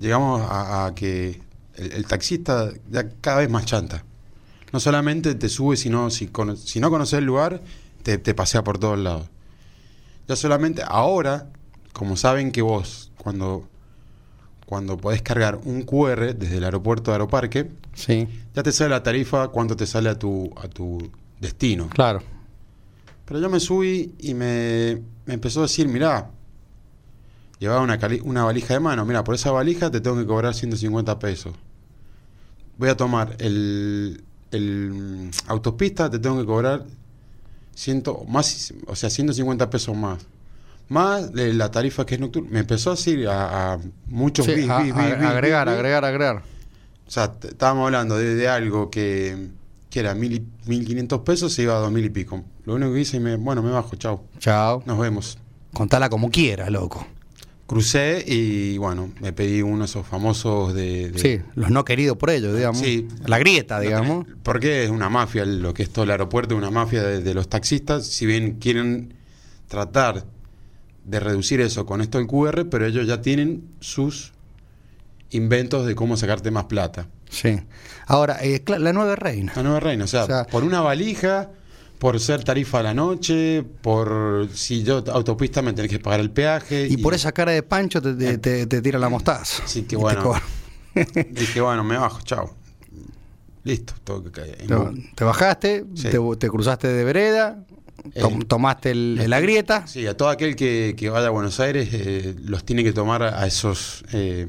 Llegamos 0.00 0.42
a, 0.42 0.86
a 0.86 0.94
que 0.94 1.40
el, 1.76 1.92
el 1.92 2.06
taxista 2.06 2.70
ya 2.90 3.08
cada 3.20 3.38
vez 3.38 3.50
más 3.50 3.64
chanta. 3.66 4.04
No 4.72 4.80
solamente 4.80 5.34
te 5.36 5.48
sube, 5.48 5.76
sino 5.76 6.10
si, 6.10 6.26
cono- 6.28 6.56
si 6.56 6.80
no 6.80 6.90
conoces 6.90 7.18
el 7.18 7.24
lugar, 7.24 7.60
te, 8.02 8.18
te 8.18 8.34
pasea 8.34 8.64
por 8.64 8.78
todos 8.78 8.98
lados. 8.98 9.28
Ya 10.26 10.34
solamente 10.34 10.82
ahora, 10.84 11.48
como 11.92 12.16
saben 12.16 12.50
que 12.52 12.62
vos, 12.62 13.12
cuando, 13.18 13.68
cuando 14.72 14.96
podés 14.96 15.20
cargar 15.20 15.60
un 15.66 15.82
QR 15.82 16.34
desde 16.34 16.56
el 16.56 16.64
aeropuerto 16.64 17.10
de 17.10 17.16
Aeroparque, 17.16 17.68
sí, 17.92 18.26
ya 18.54 18.62
te 18.62 18.72
sale 18.72 18.88
la 18.88 19.02
tarifa, 19.02 19.48
cuánto 19.48 19.76
te 19.76 19.86
sale 19.86 20.08
a 20.08 20.18
tu, 20.18 20.50
a 20.56 20.66
tu 20.66 21.10
destino. 21.38 21.90
claro. 21.90 22.22
Pero 23.26 23.38
yo 23.38 23.50
me 23.50 23.60
subí 23.60 24.14
y 24.18 24.32
me, 24.32 25.02
me 25.26 25.34
empezó 25.34 25.60
a 25.60 25.64
decir, 25.64 25.88
mirá, 25.88 26.30
llevaba 27.58 27.82
una, 27.82 27.98
una 28.24 28.44
valija 28.44 28.72
de 28.72 28.80
mano, 28.80 29.04
mira, 29.04 29.22
por 29.22 29.34
esa 29.34 29.50
valija 29.50 29.90
te 29.90 30.00
tengo 30.00 30.16
que 30.16 30.24
cobrar 30.24 30.54
150 30.54 31.18
pesos. 31.18 31.52
Voy 32.78 32.88
a 32.88 32.96
tomar 32.96 33.36
el, 33.40 34.24
el 34.52 34.90
mm, 34.90 35.30
autopista, 35.48 36.08
te 36.08 36.18
tengo 36.18 36.40
que 36.40 36.46
cobrar 36.46 36.86
ciento, 37.74 38.24
más, 38.26 38.72
o 38.86 38.96
sea, 38.96 39.10
150 39.10 39.68
pesos 39.68 39.94
más. 39.94 40.26
Más 40.88 41.30
la 41.34 41.70
tarifa 41.70 42.04
que 42.04 42.14
es 42.16 42.20
nocturna. 42.20 42.50
Me 42.50 42.60
empezó 42.60 42.90
a 42.90 42.94
decir 42.94 43.26
a, 43.28 43.74
a 43.74 43.78
muchos 44.06 44.44
Sí, 44.46 44.52
bis, 44.54 44.68
a- 44.70 44.78
bis, 44.82 44.94
bis, 44.94 45.02
agregar, 45.04 45.68
agregar, 45.68 46.04
agregar. 46.04 46.42
O 47.06 47.10
sea, 47.10 47.32
estábamos 47.42 47.86
hablando 47.86 48.16
de, 48.16 48.34
de 48.34 48.48
algo 48.48 48.90
que, 48.90 49.48
que 49.90 50.00
era 50.00 50.14
mil 50.14 50.32
y- 50.34 50.46
1500 50.68 51.20
pesos, 51.20 51.52
se 51.52 51.62
iba 51.62 51.74
a 51.76 51.78
dos 51.80 51.90
mil 51.92 52.04
y 52.04 52.10
pico. 52.10 52.42
Lo 52.64 52.74
único 52.74 52.92
que 52.94 53.00
hice, 53.00 53.20
me, 53.20 53.36
bueno, 53.36 53.62
me 53.62 53.70
bajo, 53.70 53.96
chao. 53.96 54.24
Chao. 54.38 54.82
Nos 54.86 54.98
vemos. 54.98 55.38
Contala 55.72 56.08
como 56.10 56.30
quiera, 56.30 56.68
loco. 56.70 57.06
Crucé 57.66 58.22
y 58.26 58.76
bueno, 58.76 59.10
me 59.20 59.32
pedí 59.32 59.62
uno 59.62 59.78
de 59.78 59.84
esos 59.86 60.06
famosos 60.06 60.74
de. 60.74 61.10
de- 61.10 61.18
Sí, 61.18 61.40
los 61.54 61.70
no 61.70 61.84
queridos 61.86 62.18
por 62.18 62.28
ellos, 62.28 62.54
digamos. 62.54 62.78
Sí. 62.82 63.08
La 63.24 63.38
grieta, 63.38 63.80
digamos. 63.80 64.26
Porque 64.42 64.84
es 64.84 64.90
una 64.90 65.08
mafia, 65.08 65.46
lo 65.46 65.72
que 65.72 65.82
es 65.84 65.90
todo 65.90 66.04
el 66.04 66.10
aeropuerto, 66.10 66.54
una 66.54 66.70
mafia 66.70 67.02
de, 67.02 67.22
de 67.22 67.34
los 67.34 67.48
taxistas. 67.48 68.06
Si 68.06 68.26
bien 68.26 68.58
quieren 68.58 69.14
tratar 69.68 70.24
de 71.04 71.20
reducir 71.20 71.60
eso 71.60 71.84
con 71.86 72.00
esto 72.00 72.18
del 72.18 72.26
QR, 72.26 72.66
pero 72.70 72.86
ellos 72.86 73.06
ya 73.06 73.20
tienen 73.20 73.64
sus 73.80 74.32
inventos 75.30 75.86
de 75.86 75.94
cómo 75.94 76.16
sacarte 76.16 76.50
más 76.50 76.64
plata. 76.64 77.06
Sí. 77.30 77.60
Ahora, 78.06 78.38
eh, 78.42 78.62
la 78.66 78.92
nueva 78.92 79.16
reina. 79.16 79.52
La 79.56 79.62
nueva 79.62 79.80
reina, 79.80 80.04
o 80.04 80.06
sea, 80.08 80.24
O 80.24 80.26
sea- 80.26 80.44
por 80.44 80.64
una 80.64 80.80
valija, 80.80 81.50
por 81.98 82.18
ser 82.20 82.44
tarifa 82.44 82.80
a 82.80 82.82
la 82.82 82.94
noche, 82.94 83.62
por 83.80 84.48
si 84.52 84.82
yo 84.82 85.02
autopista 85.12 85.62
me 85.62 85.72
tenés 85.72 85.90
que 85.90 85.98
pagar 85.98 86.20
el 86.20 86.30
peaje. 86.30 86.86
Y 86.90 86.96
por 86.98 87.14
esa 87.14 87.32
cara 87.32 87.52
de 87.52 87.62
pancho 87.62 88.02
te, 88.02 88.14
te, 88.14 88.38
te- 88.38 88.66
te 88.66 88.82
tira 88.82 88.98
la 88.98 89.08
mostaza. 89.08 89.62
Sí, 89.66 89.82
que 89.84 89.96
bueno. 89.96 90.34
Dije, 91.30 91.60
bueno, 91.60 91.82
me 91.84 91.96
bajo, 91.96 92.20
chao. 92.22 92.54
Listo, 93.64 93.94
todo 94.04 94.24
que 94.24 94.30
cae. 94.32 94.50
Te, 94.52 94.66
te 95.14 95.24
bajaste, 95.24 95.84
Sí. 95.94 96.08
te, 96.10 96.18
te 96.38 96.48
cruzaste 96.50 96.88
de 96.88 97.04
vereda, 97.04 97.64
tom- 98.20 98.40
Eh, 98.42 98.44
tomaste 98.46 98.90
el- 98.90 99.28
la 99.30 99.40
grieta. 99.40 99.86
Sí, 99.86 100.06
a 100.06 100.16
todo 100.16 100.28
aquel 100.28 100.56
que, 100.56 100.94
que 100.96 101.08
vaya 101.10 101.26
a 101.26 101.30
Buenos 101.30 101.60
Aires 101.60 101.88
eh, 101.92 102.34
los 102.44 102.64
tiene 102.64 102.82
que 102.84 102.92
tomar 102.92 103.22
a 103.22 103.46
esos, 103.46 104.04
eh, 104.12 104.48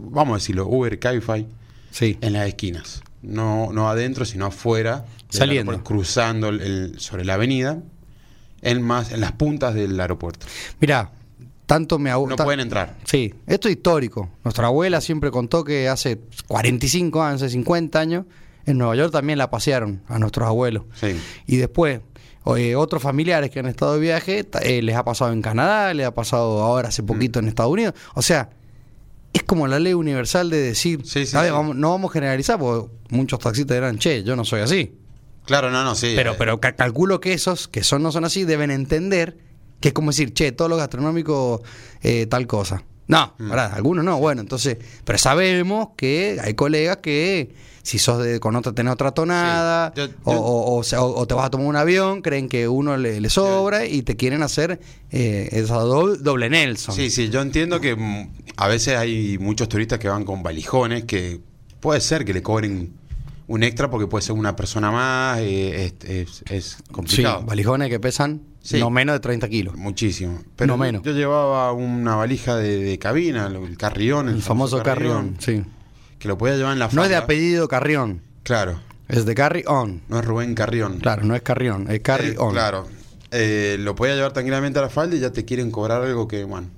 vamos 0.00 0.34
a 0.34 0.36
decirlo, 0.38 0.66
Uber, 0.66 0.98
Cabify, 0.98 1.46
Sí. 1.90 2.18
en 2.20 2.32
las 2.32 2.46
esquinas. 2.48 3.02
No, 3.22 3.72
no 3.72 3.88
adentro, 3.88 4.24
sino 4.24 4.46
afuera. 4.46 5.04
Saliendo. 5.30 5.72
aeropuerto, 5.72 5.88
Cruzando 5.94 6.48
el- 6.50 6.60
el- 6.60 7.00
sobre 7.00 7.24
la 7.24 7.34
avenida, 7.34 7.82
en, 8.62 8.82
más, 8.82 9.10
en 9.12 9.20
las 9.20 9.32
puntas 9.32 9.74
del 9.74 9.98
aeropuerto. 9.98 10.46
Mirá, 10.80 11.10
tanto 11.66 11.98
me 11.98 12.10
No 12.10 12.36
pueden 12.36 12.60
entrar. 12.60 12.96
Sí, 13.04 13.34
esto 13.46 13.68
es 13.68 13.74
histórico. 13.76 14.30
Nuestra 14.44 14.66
abuela 14.68 15.00
siempre 15.00 15.30
contó 15.30 15.64
que 15.64 15.88
hace 15.88 16.20
45 16.46 17.22
años, 17.22 17.42
hace 17.42 17.50
50 17.52 17.98
años, 17.98 18.26
en 18.66 18.78
Nueva 18.78 18.94
York 18.96 19.12
también 19.12 19.38
la 19.38 19.50
pasearon 19.50 20.02
a 20.08 20.18
nuestros 20.18 20.46
abuelos. 20.48 20.84
Sí. 20.94 21.16
Y 21.46 21.56
después, 21.56 22.00
eh, 22.56 22.76
otros 22.76 23.02
familiares 23.02 23.50
que 23.50 23.58
han 23.60 23.66
estado 23.66 23.94
de 23.94 24.00
viaje, 24.00 24.46
eh, 24.62 24.82
les 24.82 24.96
ha 24.96 25.04
pasado 25.04 25.32
en 25.32 25.40
Canadá, 25.42 25.94
les 25.94 26.06
ha 26.06 26.14
pasado 26.14 26.62
ahora 26.62 26.88
hace 26.88 27.02
poquito 27.02 27.40
Mm. 27.40 27.42
en 27.44 27.48
Estados 27.48 27.72
Unidos. 27.72 27.94
O 28.14 28.22
sea, 28.22 28.50
es 29.32 29.42
como 29.42 29.66
la 29.66 29.78
ley 29.78 29.94
universal 29.94 30.50
de 30.50 30.58
decir, 30.60 31.00
Sí, 31.04 31.26
sí, 31.26 31.36
a 31.36 31.40
ver, 31.40 31.50
sí. 31.50 31.56
vamos- 31.56 31.74
no 31.76 31.90
vamos 31.90 32.10
a 32.10 32.12
generalizar, 32.12 32.58
porque 32.58 32.90
muchos 33.10 33.38
taxistas 33.38 33.76
dirán, 33.76 33.98
che, 33.98 34.22
yo 34.22 34.36
no 34.36 34.44
soy 34.44 34.60
así. 34.60 34.92
Claro, 35.46 35.70
no, 35.70 35.82
no, 35.84 35.94
sí. 35.94 36.12
Pero, 36.16 36.32
eh, 36.32 36.36
pero 36.38 36.60
ca- 36.60 36.74
calculo 36.76 37.20
que 37.20 37.32
esos 37.32 37.66
que 37.68 37.82
son 37.82 38.02
no 38.02 38.12
son 38.12 38.24
así 38.24 38.44
deben 38.44 38.70
entender 38.70 39.36
que 39.80 39.88
es 39.88 39.94
como 39.94 40.10
decir, 40.12 40.32
che, 40.32 40.52
todo 40.52 40.68
lo 40.68 40.76
gastronómico 40.76 41.62
eh, 42.02 42.26
tal 42.26 42.46
cosa. 42.46 42.84
No, 43.06 43.34
Mm. 43.38 43.48
¿verdad? 43.50 43.72
Algunos 43.74 44.04
no. 44.04 44.18
Bueno, 44.18 44.40
entonces, 44.40 44.78
pero 45.04 45.18
sabemos 45.18 45.88
que 45.96 46.38
hay 46.42 46.54
colegas 46.54 46.98
que 46.98 47.54
si 47.82 47.98
sos 47.98 48.22
de 48.24 48.40
con 48.40 48.56
otra 48.56 48.72
tenés 48.72 48.94
otra 48.94 49.10
tonada 49.12 49.92
Sí. 49.94 50.00
Yo- 50.00 50.08
o, 50.24 50.32
yo- 50.32 50.40
o- 50.40 50.76
o 50.78 50.82
sea, 50.84 51.02
o- 51.02 51.18
o 51.20 51.26
te 51.26 51.34
vas 51.34 51.44
a 51.46 51.50
tomar 51.50 51.66
un 51.66 51.76
avión, 51.76 52.22
creen 52.22 52.48
que 52.48 52.66
uno 52.66 52.96
le, 52.96 53.20
le 53.20 53.28
sobra 53.28 53.84
y 53.84 54.00
te 54.02 54.16
quieren 54.16 54.42
hacer 54.42 54.80
eh, 55.10 55.48
esa 55.52 55.74
doble, 55.76 56.16
doble 56.18 56.48
Nelson. 56.48 56.94
Sí, 56.94 57.10
sí, 57.10 57.28
yo 57.28 57.42
entiendo 57.42 57.80
que 57.80 57.94
mm, 57.94 58.30
a 58.56 58.68
veces 58.68 58.96
hay 58.96 59.36
muchos 59.38 59.68
turistas 59.68 59.98
que 59.98 60.08
van 60.08 60.24
con 60.24 60.42
valijones 60.42 61.04
que 61.04 61.40
puede 61.80 62.00
ser 62.00 62.24
que 62.24 62.32
le 62.32 62.42
cobren 62.42 62.94
un 63.46 63.62
extra 63.62 63.90
porque 63.90 64.06
puede 64.06 64.22
ser 64.22 64.32
una 64.34 64.56
persona 64.56 64.90
más, 64.90 65.40
eh, 65.40 65.92
es, 66.00 66.08
es- 66.08 66.42
es 66.50 66.64
Sí, 66.78 66.82
complicado. 66.90 67.42
valijones 67.42 67.90
que 67.90 68.00
pesan 68.00 68.40
Sí. 68.64 68.80
no 68.80 68.88
menos 68.90 69.14
de 69.14 69.20
30 69.20 69.48
kilos. 69.50 69.76
Muchísimo. 69.76 70.42
Pero 70.56 70.72
No 70.72 70.78
menos. 70.78 71.02
yo 71.02 71.12
llevaba 71.12 71.70
una 71.72 72.16
valija 72.16 72.56
de, 72.56 72.78
de 72.78 72.98
cabina, 72.98 73.46
el 73.46 73.76
carrión, 73.76 74.28
El, 74.30 74.40
famoso 74.40 74.82
carrión, 74.82 75.36
sí. 75.38 75.62
que 76.18 76.28
lo 76.28 76.38
podía 76.38 76.56
llevar 76.56 76.72
en 76.72 76.78
la 76.78 76.86
No 76.86 77.02
es 77.02 77.08
de 77.10 77.14
falda. 77.14 77.18
apellido 77.18 77.68
Carrión, 77.68 78.22
Claro, 78.42 78.80
es 79.08 79.26
de 79.26 79.34
Carry 79.34 79.64
On. 79.66 80.00
no 80.08 80.18
es 80.18 80.24
Rubén 80.24 80.54
Carrión. 80.54 80.98
Claro, 80.98 81.24
no 81.24 81.34
es 81.36 81.42
Carrión, 81.42 81.90
es 81.90 82.00
Carry 82.00 82.28
Eh, 82.28 82.36
On. 82.38 82.52
Claro. 82.52 82.88
Eh, 83.30 83.76
lo 83.80 83.94
podía 83.94 84.14
llevar 84.14 84.32
tranquilamente 84.32 84.78
a 84.78 84.82
la 84.82 84.88
falda 84.88 85.14
y 85.14 85.20
ya 85.20 85.30
te 85.30 85.44
quieren 85.44 85.70
cobrar 85.70 86.00
algo 86.02 86.26
que, 86.26 86.44
bueno, 86.44 86.68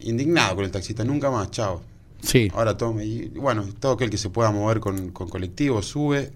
indignado 0.00 0.54
con 0.54 0.64
el 0.64 0.70
taxista, 0.70 1.04
nunca 1.04 1.30
más, 1.30 1.50
chao. 1.50 1.82
Sí. 2.22 2.50
Ahora 2.54 2.76
tome. 2.76 3.04
Y 3.04 3.28
bueno, 3.30 3.64
todo 3.80 3.92
aquel 3.94 4.10
que 4.10 4.18
se 4.18 4.30
pueda 4.30 4.52
mover 4.52 4.78
con, 4.78 5.10
con 5.10 5.28
colectivo 5.28 5.82
sube. 5.82 6.30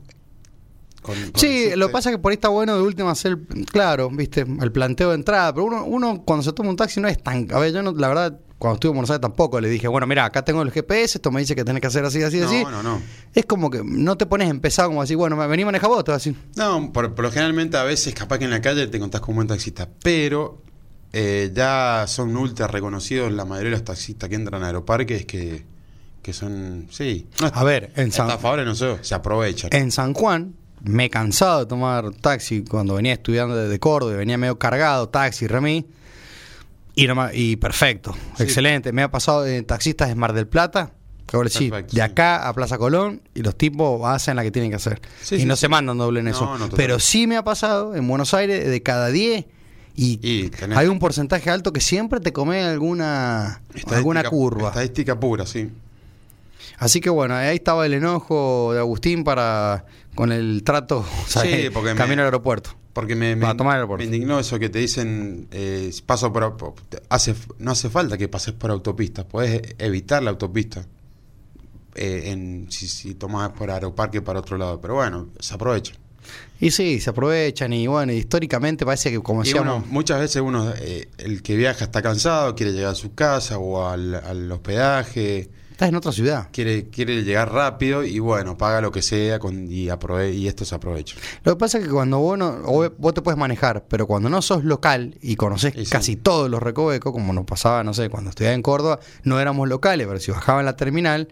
Con- 1.07 1.31
con 1.31 1.41
Sí, 1.41 1.71
lo 1.77 1.87
que 1.87 1.93
pasa 1.93 2.11
es 2.11 2.17
que 2.17 2.23
por 2.23 2.31
ahí 2.31 2.35
está 2.35 2.49
bueno 2.49 2.77
de 2.77 2.83
última 2.83 3.11
hacer, 3.13 3.39
claro, 3.73 4.11
viste, 4.11 4.41
el 4.61 4.73
planteo 4.73 5.11
de 5.11 5.15
entrada, 5.17 5.53
pero 5.55 5.65
uno, 5.67 5.85
uno 5.85 6.23
cuando 6.25 6.43
se 6.43 6.53
toma 6.53 6.71
un 6.71 6.77
taxi 6.77 7.01
no 7.01 7.09
es 7.09 7.23
tan... 7.23 7.47
A 7.53 7.59
ver, 7.59 7.73
yo 7.73 7.83
no, 7.83 7.93
la 7.93 8.09
verdad, 8.09 8.39
cuando 8.59 8.75
estuve 8.75 8.91
en 8.91 8.97
Buenos 8.97 9.11
Aires 9.11 9.21
tampoco 9.21 9.61
le 9.61 9.69
dije, 9.69 9.87
bueno, 9.89 10.07
mira, 10.07 10.25
acá 10.25 10.45
tengo 10.45 10.63
el 10.63 10.71
GPS, 10.71 11.19
esto 11.19 11.31
me 11.31 11.41
dice 11.41 11.55
que 11.55 11.65
tenés 11.65 11.81
que 11.81 11.87
hacer 11.89 12.05
así, 12.05 12.23
así, 12.23 12.39
No, 12.41 12.47
así. 12.47 12.65
no, 12.65 12.83
no. 12.83 13.01
Es 13.35 13.47
como 13.47 13.71
que 13.71 13.83
no 13.85 14.17
te 14.17 14.27
pones 14.27 14.49
empezado 14.51 14.89
como 14.89 15.03
así, 15.03 15.15
bueno, 15.15 15.37
vení 15.49 15.65
maneja 15.65 15.87
vos, 15.89 16.05
a 16.09 16.13
decir. 16.13 16.35
No, 16.57 16.91
por, 16.93 17.15
por 17.15 17.25
lo 17.25 17.31
generalmente 17.31 17.77
a 17.77 17.85
veces 17.85 18.15
capaz 18.15 18.39
que 18.39 18.45
en 18.47 18.51
la 18.51 18.61
calle 18.61 18.87
te 18.87 18.99
contás 18.99 19.21
con 19.21 19.31
un 19.31 19.37
buen 19.37 19.49
taxista, 19.49 19.89
pero 20.03 20.63
eh, 21.13 21.51
ya 21.55 22.05
son 22.09 22.37
ultra 22.37 22.67
reconocidos 22.67 23.31
la 23.33 23.45
mayoría 23.45 23.71
de 23.71 23.77
los 23.77 23.85
taxistas 23.85 24.29
que 24.29 24.35
entran 24.35 24.63
a 24.63 24.67
aeroparques 24.67 25.25
que, 25.27 25.65
que 26.23 26.33
son, 26.33 26.89
sí, 26.91 27.27
no 27.41 27.51
A 27.55 27.63
ver, 27.63 27.93
en 27.97 28.11
San, 28.11 28.27
estafadores 28.29 28.65
no 28.67 28.75
sé, 28.75 28.97
se 29.03 29.15
aprovechan. 29.15 29.71
en 29.73 29.91
San 29.93 30.13
Juan 30.15 30.55
me 30.83 31.07
he 31.07 31.11
cansado 31.11 31.61
de 31.61 31.67
tomar 31.67 32.11
taxi 32.13 32.63
cuando 32.65 32.95
venía 32.95 33.13
estudiando 33.15 33.57
desde 33.57 33.79
Córdoba, 33.79 34.15
y 34.15 34.17
venía 34.17 34.39
medio 34.39 34.59
cargado, 34.59 35.09
taxi, 35.09 35.47
remis, 35.47 35.85
y, 36.95 37.07
no 37.07 37.15
me- 37.15 37.35
y 37.35 37.57
perfecto, 37.57 38.15
Sí. 38.37 38.43
excelente. 38.45 38.93
Me 38.93 39.03
ha 39.03 39.11
pasado 39.11 39.43
de 39.43 39.63
taxistas 39.63 40.09
de 40.09 40.15
Mar 40.15 40.33
del 40.33 40.47
Plata, 40.47 40.93
que 41.27 41.37
ahora 41.37 41.49
sí, 41.51 41.71
de 41.93 42.03
acá 42.03 42.49
a 42.49 42.53
Plaza 42.55 42.79
Colón, 42.79 43.21
y 43.35 43.43
los 43.43 43.57
tipos 43.57 44.01
hacen 44.07 44.37
la 44.37 44.43
que 44.45 44.51
tienen 44.51 44.71
que 44.71 44.77
hacer. 44.77 45.01
Sí, 45.23 45.35
y 45.37 45.41
sí, 45.41 45.45
no 45.47 45.57
se 45.57 45.69
mandan 45.69 45.99
doble 45.99 46.21
en 46.21 46.27
No, 46.27 46.31
eso. 46.31 46.59
no. 46.59 46.69
Pero 46.71 46.99
sí 47.01 47.27
me 47.27 47.37
ha 47.37 47.43
pasado 47.45 47.95
en 47.97 48.07
Buenos 48.07 48.33
Aires 48.33 48.67
de 48.69 48.83
cada 48.83 49.09
10 49.09 49.45
y, 49.97 50.51
hay 50.75 50.87
un 50.89 50.99
porcentaje 50.99 51.51
alto 51.51 51.73
que 51.73 51.81
siempre 51.81 52.21
te 52.21 52.33
come 52.33 52.63
alguna, 52.63 53.61
alguna 53.89 54.23
curva. 54.25 54.69
Estadística 54.69 55.19
pura, 55.19 55.47
sí. 55.47 55.69
Así 56.79 57.01
que 57.01 57.11
bueno, 57.11 57.35
ahí 57.35 57.57
estaba 57.57 57.87
el 57.87 57.95
enojo 57.95 58.71
de 58.73 58.79
Agustín 58.81 59.25
para 59.25 59.87
con 60.15 60.33
el 60.33 60.63
trato 60.65 60.99
o 61.25 61.29
sea, 61.29 61.43
Sí, 61.43 61.69
porque 61.73 61.91
me- 61.91 61.97
camino 61.97 62.23
al 62.23 62.27
aeropuerto. 62.27 62.71
Porque 62.93 63.15
me, 63.15 63.37
tomar 63.37 63.59
el 63.59 63.69
aeropuerto. 63.83 63.99
me 63.99 64.05
indignó 64.07 64.39
eso 64.41 64.59
que 64.59 64.71
te 64.71 64.79
dicen, 64.79 65.49
eh, 65.51 65.93
paso 66.07 66.33
por, 66.33 66.75
hace, 67.11 67.35
no 67.59 67.73
hace 67.73 67.91
falta 67.91 68.17
que 68.17 68.27
pases 68.29 68.55
por 68.55 68.71
autopistas, 68.71 69.27
puedes 69.27 69.75
evitar 69.79 70.23
la 70.23 70.31
autopista 70.31 70.87
eh, 71.95 72.31
en, 72.33 72.69
si, 72.71 72.89
si 72.89 73.15
tomas 73.15 73.51
por 73.51 73.71
aeroparque 73.71 74.23
para 74.23 74.41
otro 74.41 74.57
lado, 74.59 74.81
pero 74.81 74.95
bueno, 74.95 75.29
se 75.41 75.55
aprovecha. 75.55 75.93
Y 76.59 76.71
sí, 76.71 76.99
se 77.01 77.11
aprovechan 77.11 77.73
y 77.75 77.87
bueno, 77.87 78.13
históricamente 78.13 78.85
parece 78.87 79.11
que 79.11 79.21
como 79.23 79.43
decíamos... 79.43 79.77
uno, 79.77 79.87
muchas 79.91 80.19
veces 80.19 80.41
uno, 80.43 80.73
eh, 80.79 81.09
el 81.19 81.43
que 81.43 81.55
viaja 81.55 81.85
está 81.85 82.01
cansado, 82.03 82.55
quiere 82.55 82.73
llegar 82.73 82.93
a 82.93 82.95
su 82.95 83.15
casa 83.15 83.59
o 83.59 83.87
al, 83.89 84.15
al 84.15 84.51
hospedaje, 84.51 85.51
Estás 85.77 85.91
en 85.91 85.95
otra 85.97 86.11
ciudad. 86.11 86.49
quiere, 86.53 86.89
quiere 86.89 87.23
llegar 87.23 87.53
rápido 87.53 88.03
y 88.03 88.19
bueno, 88.19 88.57
paga 88.57 88.81
lo 88.81 88.91
que 88.91 89.03
sea 89.03 89.39
con, 89.39 89.71
y, 89.71 89.91
aprove 89.91 90.33
y 90.33 90.49
esto 90.49 90.65
se 90.65 90.75
aprovecha. 90.75 91.17
Lo 91.45 91.53
que 91.53 91.59
pasa 91.59 91.77
es 91.77 91.85
que 91.85 91.91
cuando 91.91 92.19
vos, 92.19 92.39
no, 92.39 92.63
vos 92.97 93.13
te 93.13 93.21
puedes 93.21 93.37
manejar, 93.37 93.85
pero 93.87 94.07
cuando 94.07 94.31
no 94.31 94.41
sos 94.41 94.65
local 94.65 95.19
y 95.21 95.37
conoces 95.37 95.75
sí. 95.75 95.85
casi 95.85 96.17
todos 96.17 96.49
los 96.49 96.63
recovecos, 96.63 97.13
como 97.13 97.35
nos 97.35 97.45
pasaba, 97.45 97.85
no 97.85 97.93
sé, 97.93 98.09
cuando 98.09 98.31
estudiaba 98.31 98.55
en 98.55 98.63
Córdoba, 98.63 99.01
no 99.23 99.39
éramos 99.39 99.69
locales, 99.69 100.07
pero 100.07 100.19
si 100.19 100.31
bajaba 100.31 100.61
en 100.61 100.65
la 100.65 100.77
terminal, 100.77 101.29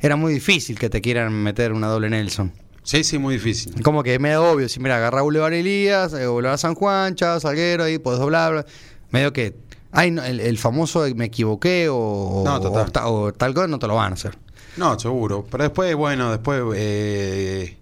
era 0.00 0.16
muy 0.16 0.32
difícil 0.32 0.78
que 0.78 0.88
te 0.88 1.02
quieran 1.02 1.34
meter 1.34 1.74
una 1.74 1.88
doble 1.88 2.08
Nelson. 2.08 2.54
Sí, 2.84 3.04
sí, 3.04 3.18
muy 3.18 3.34
difícil. 3.34 3.82
Como 3.82 4.02
que 4.02 4.14
es 4.14 4.20
medio 4.20 4.50
obvio, 4.50 4.66
si 4.70 4.80
mira, 4.80 4.96
agarra 4.96 5.20
Boulevard 5.20 5.52
Elías, 5.52 6.14
eh, 6.14 6.26
Boulevard 6.26 6.56
San 6.56 6.74
Juan, 6.74 7.16
Chao, 7.16 7.38
Salguero, 7.38 7.84
ahí 7.84 7.98
podés 7.98 8.18
doblar, 8.18 8.50
bla. 8.50 8.66
medio 9.10 9.34
que, 9.34 9.54
ay, 9.94 10.10
no, 10.10 10.22
el, 10.24 10.40
el 10.40 10.58
famoso 10.58 11.04
me 11.14 11.24
equivoqué 11.26 11.88
o, 11.90 12.42
No, 12.44 12.56
o- 12.56 12.60
total. 12.60 12.88
o 12.88 12.92
ta- 12.92 13.08
o 13.08 13.32
tal 13.32 13.54
cosa, 13.54 13.66
no 13.68 13.78
te 13.78 13.86
lo 13.86 13.94
van 13.94 14.12
a 14.12 14.14
hacer. 14.14 14.36
No, 14.76 14.98
seguro. 14.98 15.46
Pero 15.50 15.64
después, 15.64 15.94
bueno, 15.94 16.30
después 16.30 16.60
eh, 16.76 17.76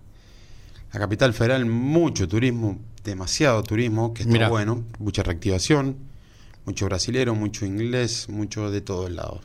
la 0.92 1.00
capital 1.00 1.32
federal, 1.34 1.64
mucho 1.66 2.28
turismo, 2.28 2.78
demasiado 3.02 3.62
turismo, 3.62 4.12
que 4.14 4.22
está 4.22 4.32
Mirá. 4.32 4.48
bueno, 4.48 4.84
mucha 4.98 5.22
reactivación, 5.22 5.96
mucho 6.66 6.84
brasilero, 6.86 7.34
mucho 7.34 7.64
inglés, 7.66 8.28
mucho 8.28 8.70
de 8.70 8.80
todos 8.82 9.10
lados. 9.10 9.40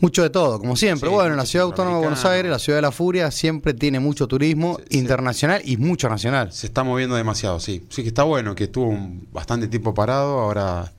Mucho 0.00 0.22
de 0.22 0.30
todo, 0.30 0.58
como 0.58 0.74
siempre. 0.74 1.08
Sí, 1.08 1.14
bueno, 1.14 1.36
la 1.36 1.46
ciudad 1.46 1.66
autónoma 1.66 1.96
de 1.98 2.02
Buenos. 2.02 2.24
Aires, 2.24 2.50
la 2.50 2.58
ciudad 2.58 2.78
de 2.78 2.82
la 2.82 2.90
furia, 2.90 3.30
siempre 3.30 3.72
tiene 3.72 4.00
mucho 4.00 4.26
turismo 4.26 4.80
internacional 4.90 5.62
y 5.64 5.76
mucho 5.76 6.08
nacional. 6.08 6.52
Se 6.52 6.66
está 6.66 6.82
moviendo 6.82 7.14
demasiado, 7.14 7.60
sí. 7.60 7.86
Sí 7.88 8.02
que 8.02 8.08
está 8.08 8.24
bueno, 8.24 8.56
que 8.56 8.64
estuvo 8.64 8.86
un- 8.88 9.28
bastante 9.32 9.68
tiempo 9.68 9.94
parado, 9.94 10.40
ahora 10.40 10.92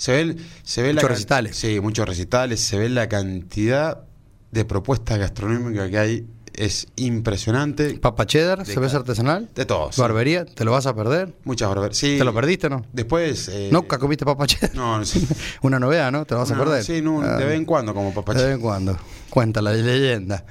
se 0.00 0.12
ve, 0.12 0.36
se 0.62 0.80
ve 0.82 0.94
Muchos 0.94 1.10
recitales. 1.10 1.56
Sí, 1.56 1.78
muchos 1.80 2.08
recitales, 2.08 2.60
se 2.60 2.78
ve 2.78 2.88
la 2.88 3.06
cantidad 3.08 4.04
de 4.50 4.64
propuestas 4.64 5.18
gastronómicas 5.18 5.90
que 5.90 5.98
hay, 5.98 6.26
es 6.54 6.86
impresionante. 6.96 7.98
Papa 7.98 8.26
cheddar, 8.26 8.64
cerveza 8.64 8.96
artesanal, 8.96 9.50
De 9.54 9.66
todos. 9.66 9.94
sí. 9.94 10.00
barbería, 10.00 10.44
¿te 10.46 10.64
lo 10.64 10.72
vas 10.72 10.86
a 10.86 10.94
perder? 10.96 11.34
Muchas 11.44 11.68
barberías. 11.68 11.98
Sí. 11.98 12.16
¿Te 12.18 12.24
lo 12.24 12.32
perdiste 12.34 12.68
no? 12.70 12.84
Después. 12.92 13.48
eh, 13.48 13.68
Nunca 13.70 13.98
comiste 13.98 14.24
papa 14.24 14.46
cheddar. 14.46 14.74
No, 14.74 14.98
no 14.98 15.04
sé. 15.04 15.20
Una 15.62 15.78
novedad, 15.78 16.10
¿no? 16.10 16.24
Te 16.24 16.34
lo 16.34 16.40
vas 16.40 16.50
a 16.50 16.58
perder. 16.58 16.82
Sí, 16.82 17.02
no, 17.02 17.20
Ah, 17.22 17.36
de 17.36 17.44
vez 17.44 17.56
en 17.56 17.64
cuando 17.66 17.92
como 17.94 18.12
papá. 18.14 18.32
de 18.34 18.44
vez 18.46 18.54
en 18.54 18.60
cuando. 18.60 18.96
Cuenta 19.28 19.60
la 19.62 19.72
leyenda. 19.72 20.44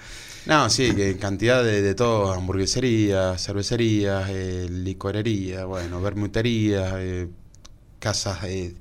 No, 0.46 0.70
sí, 0.70 0.94
que 0.96 1.18
cantidad 1.18 1.63
de, 1.63 1.82
de 1.82 1.96
todo, 1.96 2.32
hamburgueserías, 2.34 3.44
cervecerías, 3.44 4.29
eh, 4.29 4.68
licorería, 4.70 5.65
bueno, 5.65 6.01
bermuterías, 6.01 6.94
eh, 6.98 7.27
casas, 8.00 8.39
eh, 8.46 8.74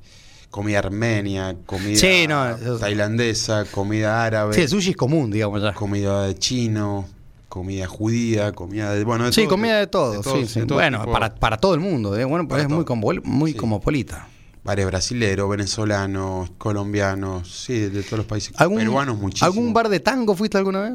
comida 0.51 0.79
armenia, 0.79 1.57
comida 1.67 1.97
Sí, 1.97 2.27
no, 2.29 2.49
eso- 2.49 2.79
tailandesa, 2.79 3.65
comida 3.71 4.25
árabe, 4.25 4.55
Sí, 4.55 4.63
el 4.63 4.69
sushi 4.69 4.91
es 4.91 4.97
común, 4.97 5.31
digamos 5.31 5.63
ya. 5.63 5.75
comida 5.75 6.27
de 6.27 6.35
chino, 6.37 7.07
comida 7.49 7.87
judía, 7.87 8.53
comida 8.53 8.93
de, 8.95 9.05
bueno, 9.05 9.25
de 9.27 9.33
Sí, 9.33 9.43
todo, 9.43 9.51
comida 9.51 9.79
de 9.79 9.87
todo. 9.87 10.13
de 10.13 10.23
sí, 10.23 10.47
sí. 10.47 10.61
de 10.61 10.67
todo 10.67 10.79
Bueno, 10.79 11.01
tipo. 11.01 11.13
para, 11.13 11.35
para 11.35 11.57
todo 11.59 11.75
el 11.75 11.81
mundo. 11.81 12.17
¿eh? 12.17 12.25
Bueno, 12.25 12.47
pues 12.49 12.63
es 12.63 12.69
muy, 12.69 12.79
todo. 12.79 12.87
como- 12.87 13.13
muy 13.25 13.53
Sí. 13.53 13.59
cosmopolita. 13.59 14.29
Bares 14.65 14.85
brasileros, 14.87 15.49
venezolanos, 15.49 16.51
colombianos, 16.59 17.51
sí, 17.65 17.79
de 17.79 18.03
todos 18.03 18.19
los 18.19 18.27
países. 18.27 18.53
¿Algún, 18.59 18.79
Peruanos 18.79 19.19
muchísimo. 19.19 19.47
¿Algún 19.47 19.73
bar 19.73 19.89
de 19.89 20.01
tango 20.01 20.35
fuiste 20.35 20.59
alguna 20.59 20.81
vez? 20.83 20.93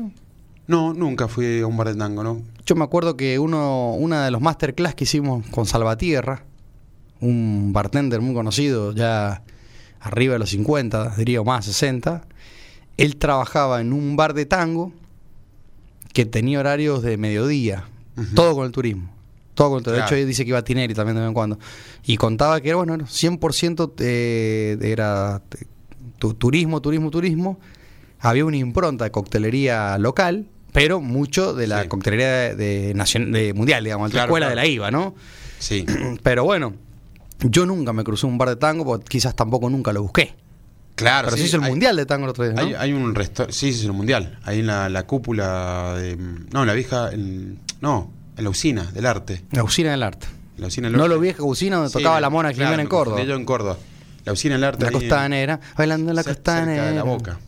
No, 0.67 0.93
nunca 0.93 1.27
fui 1.27 1.59
a 1.61 1.67
un 1.67 1.75
bar 1.75 1.87
de 1.89 1.95
tango, 1.95 2.23
¿no? 2.23 2.41
Yo 2.65 2.75
me 2.75 2.83
acuerdo 2.83 3.17
que 3.17 3.39
uno, 3.39 3.93
una 3.95 4.23
de 4.25 4.31
los 4.31 4.41
masterclass 4.41 4.95
que 4.95 5.03
hicimos 5.05 5.45
con 5.47 5.65
Salvatierra, 5.65 6.43
un 7.23 7.71
bartender 7.73 8.21
muy 8.21 8.33
conocido, 8.33 8.91
ya 8.93 9.43
arriba 9.99 10.33
de 10.33 10.39
los 10.39 10.49
50, 10.49 11.15
diría 11.17 11.41
o 11.41 11.45
más, 11.45 11.65
60, 11.65 12.23
él 12.97 13.15
trabajaba 13.17 13.81
en 13.81 13.93
un 13.93 14.15
bar 14.15 14.33
de 14.33 14.45
tango 14.45 14.91
que 16.13 16.25
tenía 16.25 16.59
horarios 16.59 17.01
de 17.01 17.17
mediodía, 17.17 17.85
todo 18.35 18.53
con 18.55 18.65
el 18.65 18.71
turismo. 18.71 19.09
Todo 19.55 19.69
con 19.69 19.77
el 19.79 19.83
turismo. 19.83 20.01
De 20.01 20.05
hecho, 20.07 20.15
él 20.15 20.27
dice 20.27 20.43
que 20.43 20.49
iba 20.49 20.57
a 20.59 20.63
Tineri 20.63 20.93
también 20.93 21.15
de 21.15 21.21
vez 21.21 21.27
en 21.27 21.33
cuando. 21.33 21.59
Y 22.05 22.17
contaba 22.17 22.59
que 22.61 22.69
era, 22.69 22.77
bueno, 22.77 22.93
era 22.95 23.05
100% 23.05 23.93
eh, 23.99 24.77
era 24.81 25.41
tu- 26.19 26.33
turismo, 26.33 26.81
turismo, 26.81 27.09
turismo. 27.11 27.59
Había 28.19 28.45
una 28.45 28.57
impronta 28.57 29.05
de 29.05 29.11
coctelería 29.11 29.97
local, 29.99 30.47
pero 30.71 31.01
mucho 31.01 31.53
de 31.53 31.67
la 31.67 31.83
Sí. 31.83 31.87
coctelería 31.87 32.55
de, 32.55 32.93
de 32.93 33.53
mundial, 33.55 33.83
digamos, 33.83 34.09
de 34.09 34.13
la 34.15 34.21
Claro, 34.21 34.29
escuela 34.31 34.45
claro. 34.47 34.61
de 34.61 34.67
la 34.67 34.67
IVA, 34.73 34.91
¿no? 34.91 35.15
Sí. 35.59 35.85
Pero 36.23 36.43
bueno, 36.45 36.73
yo 37.43 37.65
nunca 37.65 37.93
me 37.93 38.03
crucé 38.03 38.25
un 38.25 38.37
bar 38.37 38.49
de 38.49 38.55
tango, 38.55 38.85
porque 38.85 39.05
quizás 39.07 39.35
tampoco 39.35 39.69
nunca 39.69 39.93
lo 39.93 40.01
busqué. 40.03 40.35
Claro, 40.95 41.25
Pero 41.27 41.37
sí, 41.37 41.43
se 41.43 41.47
hizo 41.47 41.57
el 41.57 41.63
hay- 41.63 41.69
mundial 41.71 41.95
de 41.95 42.05
tango 42.05 42.25
el 42.25 42.29
otro 42.29 42.43
día, 42.43 42.53
¿no? 42.53 42.61
Hay, 42.61 42.73
hay 42.75 42.93
un 42.93 43.15
restaurante, 43.15 43.57
sí, 43.57 43.73
sí, 43.73 43.79
es 43.79 43.85
el 43.85 43.93
mundial. 43.93 44.37
Ahí 44.43 44.59
en 44.59 44.67
la, 44.67 44.89
la 44.89 45.07
cúpula 45.07 45.95
de. 45.97 46.17
No, 46.51 46.65
la 46.65 46.73
vieja. 46.73 47.09
no, 47.81 48.11
en 48.37 48.43
la 48.43 48.49
usina 48.49 48.83
del 48.91 49.05
arte. 49.07 49.43
La 49.51 49.63
usina 49.63 49.91
del 49.91 50.03
arte. 50.03 50.27
La 50.57 50.67
usina 50.67 50.89
del 50.89 50.97
No 50.97 51.07
lo 51.07 51.19
vieja 51.19 51.41
usina 51.43 51.77
donde 51.77 51.89
Sí, 51.89 51.97
tocaba 51.97 52.21
la 52.21 52.29
mona 52.29 52.49
claro, 52.49 52.57
Jimena 52.65 52.77
me 52.77 52.83
en 52.83 52.89
Córdoba. 52.89 53.23
yo 53.23 53.35
en 53.35 53.45
Córdoba. 53.45 53.77
La 54.23 54.33
usina 54.33 54.53
del 54.55 54.63
arte. 54.65 54.81
La 54.83 54.87
en- 54.89 54.93
costanera, 54.93 55.59
bailando 55.75 56.11
en 56.11 56.15
la 56.15 56.23
costanera. 56.23 56.89
De 56.89 56.95
la 56.95 57.03
boca. 57.03 57.39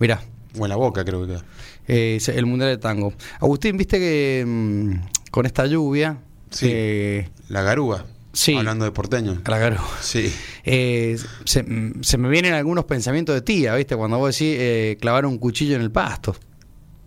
Mirá, 0.00 0.20
O 0.58 0.64
en 0.64 0.68
la 0.68 0.76
boca, 0.76 1.04
creo 1.04 1.22
que 1.22 1.28
queda. 1.34 1.44
eh, 1.86 2.18
se- 2.20 2.36
el 2.36 2.46
mundial 2.46 2.70
de 2.70 2.78
tango. 2.78 3.12
Agustín, 3.40 3.76
viste 3.76 3.98
que 4.00 4.44
mm, 4.44 5.30
con 5.30 5.46
esta 5.46 5.66
lluvia. 5.66 6.18
Sí. 6.50 6.66
eh, 6.68 7.28
La 7.48 7.62
garúa. 7.62 8.04
Sí. 8.32 8.54
Hablando 8.56 8.84
de 8.84 8.92
porteño. 8.92 9.40
garúa. 9.44 9.86
Sí. 10.00 10.32
Eh, 10.64 11.18
se, 11.44 11.64
se 12.00 12.18
me 12.18 12.28
vienen 12.28 12.54
algunos 12.54 12.84
pensamientos 12.86 13.34
de 13.34 13.42
tía, 13.42 13.74
¿viste? 13.74 13.94
Cuando 13.96 14.18
vos 14.18 14.34
decís 14.38 14.56
eh, 14.58 14.96
clavar 15.00 15.26
un 15.26 15.38
cuchillo 15.38 15.76
en 15.76 15.82
el 15.82 15.90
pasto. 15.90 16.34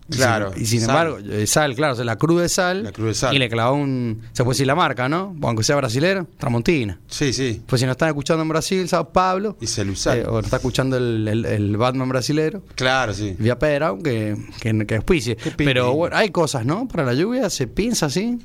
Claro, 0.07 0.51
Y 0.55 0.67
sin 0.67 0.81
sal. 0.81 0.89
embargo, 0.91 1.17
eh, 1.31 1.47
sal, 1.47 1.73
claro, 1.73 1.93
o 1.93 1.95
sea, 1.95 2.05
la 2.05 2.15
cruz 2.15 2.39
de 2.39 2.47
sal. 2.47 2.83
La 2.83 2.91
cruz 2.91 3.07
de 3.07 3.13
sal. 3.15 3.35
Y 3.35 3.39
le 3.39 3.49
clavó 3.49 3.75
un. 3.75 4.21
Se 4.33 4.43
puede 4.43 4.53
decir 4.53 4.67
la 4.67 4.75
marca, 4.75 5.09
¿no? 5.09 5.35
Aunque 5.41 5.63
sea 5.63 5.77
brasilero, 5.77 6.27
Tramontina. 6.38 6.99
Sí, 7.07 7.33
sí. 7.33 7.63
Pues 7.65 7.79
si 7.79 7.88
nos 7.88 7.93
están 7.93 8.09
escuchando 8.09 8.43
en 8.43 8.49
Brasil, 8.49 8.88
Sao 8.88 9.11
Pablo. 9.11 9.57
Y 9.59 9.65
celusal. 9.65 10.19
eh, 10.19 10.25
o 10.27 10.33
nos 10.33 10.43
está 10.45 10.57
escuchando 10.57 10.95
el, 10.97 11.27
el- 11.27 11.45
el 11.45 11.75
Batman 11.77 12.07
brasilero. 12.07 12.61
Claro, 12.75 13.15
sí. 13.15 13.35
Vía 13.39 13.57
Perao, 13.57 13.97
que, 13.97 14.38
que, 14.61 14.85
que 14.85 14.95
auspicie. 14.97 15.38
Pero 15.57 15.91
bueno, 15.95 16.15
hay 16.15 16.29
cosas, 16.29 16.67
¿no? 16.67 16.88
Para 16.88 17.03
la 17.03 17.15
lluvia 17.15 17.49
se 17.49 17.65
piensa 17.65 18.05
así. 18.05 18.38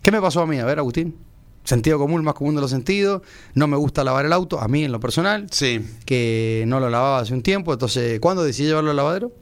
¿Qué 0.00 0.12
me 0.12 0.20
pasó 0.20 0.42
a 0.42 0.46
mí? 0.46 0.58
A 0.60 0.64
ver, 0.64 0.78
Agustín. 0.78 1.16
Sentido 1.64 1.98
común, 1.98 2.22
más 2.22 2.34
común 2.34 2.54
de 2.54 2.60
los 2.60 2.70
sentidos. 2.70 3.22
No 3.54 3.66
me 3.66 3.76
gusta 3.76 4.04
lavar 4.04 4.26
el 4.26 4.32
auto, 4.32 4.60
a 4.60 4.68
mí 4.68 4.84
en 4.84 4.92
lo 4.92 5.00
personal. 5.00 5.46
Sí. 5.50 5.80
Que 6.04 6.64
no 6.66 6.78
lo 6.78 6.90
lavaba 6.90 7.20
hace 7.20 7.32
un 7.34 7.42
tiempo. 7.42 7.72
Entonces, 7.72 8.20
¿cuándo 8.20 8.44
decidí 8.44 8.68
llevarlo 8.68 8.90
al 8.90 8.96
lavadero? 8.96 9.32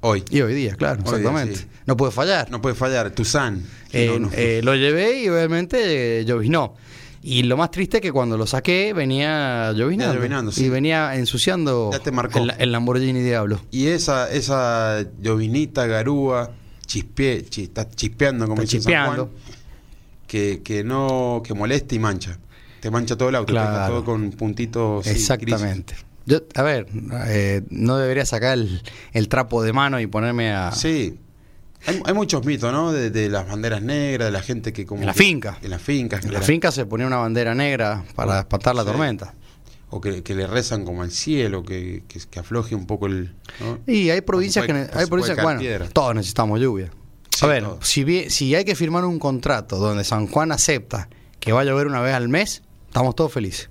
Hoy. 0.00 0.24
Y 0.30 0.40
hoy 0.40 0.54
día, 0.54 0.74
claro, 0.76 1.00
Hoy 1.04 1.04
día, 1.04 1.18
exactamente. 1.18 1.56
sí. 1.56 1.66
No 1.86 1.96
puede 1.96 2.10
fallar. 2.10 2.50
No 2.50 2.60
puede 2.60 2.74
fallar. 2.74 3.10
Tuzán. 3.10 3.62
Eh, 3.92 4.06
No, 4.12 4.18
no. 4.18 4.30
eh, 4.34 4.60
lo 4.64 4.74
llevé 4.74 5.22
y 5.22 5.28
obviamente 5.28 6.20
eh, 6.20 6.24
lloviznó. 6.24 6.74
Y 7.22 7.42
lo 7.42 7.58
más 7.58 7.70
triste 7.70 7.98
es 7.98 8.00
que 8.00 8.10
cuando 8.12 8.38
lo 8.38 8.46
saqué 8.46 8.94
venía 8.94 9.72
lloviznando. 9.72 10.50
Sí. 10.52 10.64
Y 10.64 10.68
venía 10.70 11.14
ensuciando 11.16 11.90
Ya 11.92 11.98
te 11.98 12.10
marcó. 12.12 12.38
El, 12.38 12.54
el 12.58 12.72
Lamborghini 12.72 13.20
Diablo. 13.20 13.60
Y 13.70 13.88
esa, 13.88 14.30
esa 14.32 15.04
llovinita, 15.20 15.86
garúa, 15.86 16.50
chispie, 16.86 17.44
chi- 17.44 17.64
está 17.64 17.86
chispeando 17.88 18.46
como 18.46 18.62
Está 18.62 18.76
dice 18.78 18.82
San 18.84 18.92
chispeando. 18.92 19.26
Juan, 19.26 19.59
que, 20.30 20.60
que 20.62 20.84
no, 20.84 21.42
que 21.44 21.54
molesta 21.54 21.92
y 21.94 21.98
mancha. 21.98 22.38
Te 22.78 22.88
mancha 22.88 23.16
todo 23.16 23.30
el 23.30 23.34
auto, 23.34 23.52
te 23.52 23.58
deja 23.58 23.68
Claro. 23.72 23.94
todo 23.94 24.04
con 24.04 24.30
puntitos 24.30 25.04
sí, 25.04 25.10
Exactamente. 25.10 25.96
Yo, 26.24 26.38
a 26.54 26.62
ver, 26.62 26.86
eh, 27.26 27.62
no 27.70 27.96
debería 27.96 28.24
sacar 28.24 28.56
el, 28.56 28.80
el 29.12 29.28
trapo 29.28 29.60
de 29.64 29.72
mano 29.72 29.98
y 29.98 30.06
ponerme 30.06 30.52
a... 30.52 30.70
Sí. 30.70 31.18
Hay, 31.86 32.00
hay 32.04 32.14
muchos 32.14 32.44
mitos, 32.46 32.70
¿no? 32.72 32.92
De, 32.92 33.10
de 33.10 33.28
las 33.28 33.48
banderas 33.48 33.82
negras, 33.82 34.26
de 34.28 34.30
la 34.32 34.40
gente 34.42 34.72
que 34.72 34.86
como... 34.86 35.00
En 35.00 35.06
la 35.08 35.14
que- 35.14 35.18
finca. 35.18 35.58
En 35.62 35.70
las 35.70 35.82
fincas. 35.82 36.24
En 36.24 36.32
la 36.32 36.40
finca 36.42 36.70
se 36.70 36.86
ponía 36.86 37.08
una 37.08 37.16
bandera 37.16 37.54
negra 37.56 38.04
para 38.14 38.38
espantar 38.40 38.76
la 38.76 38.82
Sí. 38.82 38.88
tormenta. 38.88 39.34
O 39.88 40.00
que, 40.00 40.22
que 40.22 40.36
le 40.36 40.46
rezan 40.46 40.84
como 40.84 41.02
al 41.02 41.10
cielo, 41.10 41.64
que, 41.64 42.04
que, 42.06 42.20
que 42.30 42.38
afloje 42.38 42.76
un 42.76 42.86
poco 42.86 43.06
el... 43.06 43.34
¿no? 43.58 43.80
Y 43.92 44.10
hay 44.10 44.20
provincias 44.20 44.64
puede- 44.64 44.86
que... 44.88 44.96
Hay 44.98 45.06
provincias, 45.06 45.42
bueno, 45.42 45.58
piedra. 45.58 45.88
todos 45.88 46.14
necesitamos 46.14 46.60
lluvia. 46.60 46.90
Sí, 47.40 47.44
a 47.46 47.48
ver, 47.48 47.66
si, 47.80 48.30
si 48.30 48.54
hay 48.54 48.64
que 48.64 48.74
firmar 48.74 49.04
un 49.04 49.18
contrato 49.18 49.76
donde 49.78 50.04
San 50.04 50.26
Juan 50.26 50.52
acepta 50.52 51.08
que 51.38 51.52
va 51.52 51.60
a 51.60 51.64
llover 51.64 51.86
una 51.86 52.00
vez 52.00 52.14
al 52.14 52.28
mes, 52.28 52.62
estamos 52.86 53.14
todos 53.16 53.32
felices. 53.32 53.68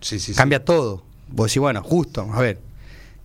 Sí, 0.00 0.18
sí, 0.18 0.32
sí. 0.32 0.36
Cambia 0.38 0.64
todo. 0.64 1.02
Vos 1.28 1.46
decís, 1.50 1.60
bueno, 1.60 1.82
justo, 1.82 2.28
a 2.32 2.40
ver. 2.40 2.60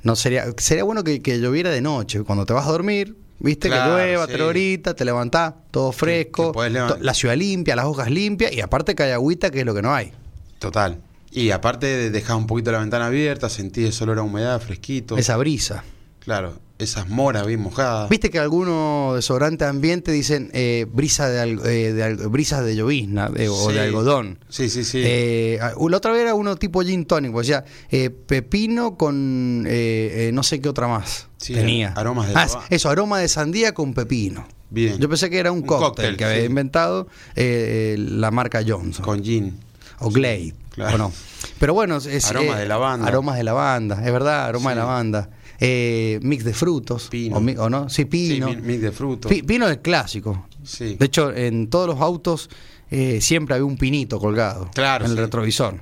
No 0.04 0.15
sería, 0.15 0.46
sería 0.58 0.84
bueno 0.84 1.04
que, 1.04 1.22
que 1.22 1.39
lloviera 1.39 1.70
de 1.72 1.82
noche, 1.82 2.22
cuando 2.24 2.46
te 2.46 2.54
vas 2.54 2.65
a 2.68 2.72
dormir, 2.72 3.18
viste 3.39 3.68
Claro, 3.68 3.96
que 3.98 4.02
llueva, 4.06 4.28
tres 4.28 4.42
horitas, 4.42 4.96
te 4.96 5.04
levantás, 5.06 5.54
todo 5.72 5.92
fresco, 5.92 6.52
que 6.54 6.70
to- 6.70 6.98
la 7.02 7.13
ciudad 7.13 7.36
limpia, 7.36 7.76
las 7.76 7.86
hojas 7.86 8.10
limpias, 8.10 8.54
y 8.54 8.62
aparte 8.62 8.96
que 8.96 9.04
hay 9.04 9.12
agüita, 9.12 9.52
que 9.52 9.60
es 9.60 9.65
lo 9.65 9.74
que 9.76 9.82
no 9.82 9.94
hay. 9.94 10.13
Total. 10.60 11.02
Y 11.32 11.52
aparte 11.52 11.86
de 11.86 12.10
dejar 12.10 12.38
un 12.38 12.48
poquito 12.48 12.72
la 12.72 12.80
ventana 12.80 13.08
abierta, 13.08 13.50
sentís 13.50 13.89
ese 13.89 14.04
olor 14.06 14.20
a 14.20 14.24
humedad, 14.24 14.60
fresquito. 14.62 15.18
Esa 15.18 15.36
brisa. 15.38 15.84
Claro, 16.20 16.60
esas 16.78 17.10
moras 17.10 17.46
bien 17.48 17.60
mojadas. 17.62 18.10
Viste 18.10 18.30
que 18.30 18.40
algunos 18.40 19.16
desodorantes 19.16 19.60
de 19.66 19.70
ambiente 19.70 20.12
dicen 20.12 20.50
eh, 20.54 20.86
brisa 20.92 21.28
de, 21.30 21.40
al- 21.40 21.60
eh, 21.66 21.92
de 21.94 22.04
al- 22.04 22.16
brisas 22.30 22.64
de 22.64 22.76
llovizna 22.76 23.30
de- 23.30 23.50
o 23.50 23.68
Sí. 23.70 23.74
de 23.74 23.82
algodón. 23.82 24.40
Sí, 24.50 24.70
sí, 24.70 24.84
sí. 24.84 25.02
Eh, 25.04 25.60
la 25.62 25.98
otra 25.98 26.12
vez 26.12 26.22
era 26.22 26.34
uno 26.36 26.56
tipo 26.56 26.82
gin 26.84 27.06
tonic, 27.06 27.36
o 27.36 27.44
sea, 27.44 27.64
eh, 27.90 28.10
pepino 28.10 28.96
con 28.98 29.66
eh, 29.68 30.28
eh, 30.28 30.32
no 30.34 30.44
sé 30.44 30.62
qué 30.62 30.70
otra 30.70 30.88
más 30.88 31.28
Sí, 31.38 31.54
tenía. 31.54 31.94
aromas 31.94 32.28
de 32.28 32.34
Ah, 32.36 32.48
eso, 32.70 32.90
aroma 32.90 33.20
de 33.20 33.28
sandía 33.28 33.74
con 33.74 33.94
pepino. 33.94 34.48
Bien. 34.70 34.98
Yo 35.00 35.10
pensé 35.10 35.30
que 35.32 35.40
era 35.40 35.52
un, 35.52 35.60
Un 35.60 35.66
cóctel, 35.66 35.88
cóctel, 35.90 36.18
que 36.18 36.26
había 36.26 36.46
inventado 36.46 37.08
la 37.36 38.30
marca 38.32 38.62
Johnson 38.66 39.04
Con 39.04 39.24
gin. 39.24 39.58
o 40.00 40.10
Glade, 40.12 40.54
claro. 40.70 40.96
o 40.96 40.98
no. 40.98 41.12
Pero 41.60 41.74
bueno, 41.74 41.98
es 41.98 42.26
Aromas 42.26 42.60
de 42.60 42.68
lavanda. 42.68 43.08
Aromas 43.08 43.38
de 43.38 43.44
lavanda, 43.44 43.96
es 44.06 44.12
verdad, 44.12 44.46
aroma 44.46 44.70
Sí. 44.72 44.76
de 44.76 44.82
lavanda. 44.82 45.30
Eh, 45.60 46.19
mix 46.22 46.43
de 46.45 46.54
frutos, 46.54 47.08
Pino. 47.10 47.38
O, 47.38 47.41
mi- 47.41 47.56
o 47.58 47.69
no, 47.69 47.89
sí, 47.89 48.06
pino. 48.06 48.50
Sí, 48.50 48.56
mix 48.58 48.82
de 48.82 48.91
frutos. 48.91 49.30
Pi- 49.30 49.43
pino 49.43 49.67
es 49.67 49.78
clásico. 49.80 50.48
Sí. 50.63 50.95
De 50.98 51.06
hecho, 51.06 51.34
en 51.36 51.69
todos 51.69 51.88
los 51.88 52.00
autos 52.00 52.50
eh, 52.91 53.19
siempre 53.22 53.56
había 53.56 53.65
un 53.65 53.78
pinito 53.78 54.19
colgado 54.19 54.69
Claro, 54.74 55.06
en 55.06 55.12
el 55.12 55.17
sí. 55.17 55.22
retrovisor. 55.24 55.80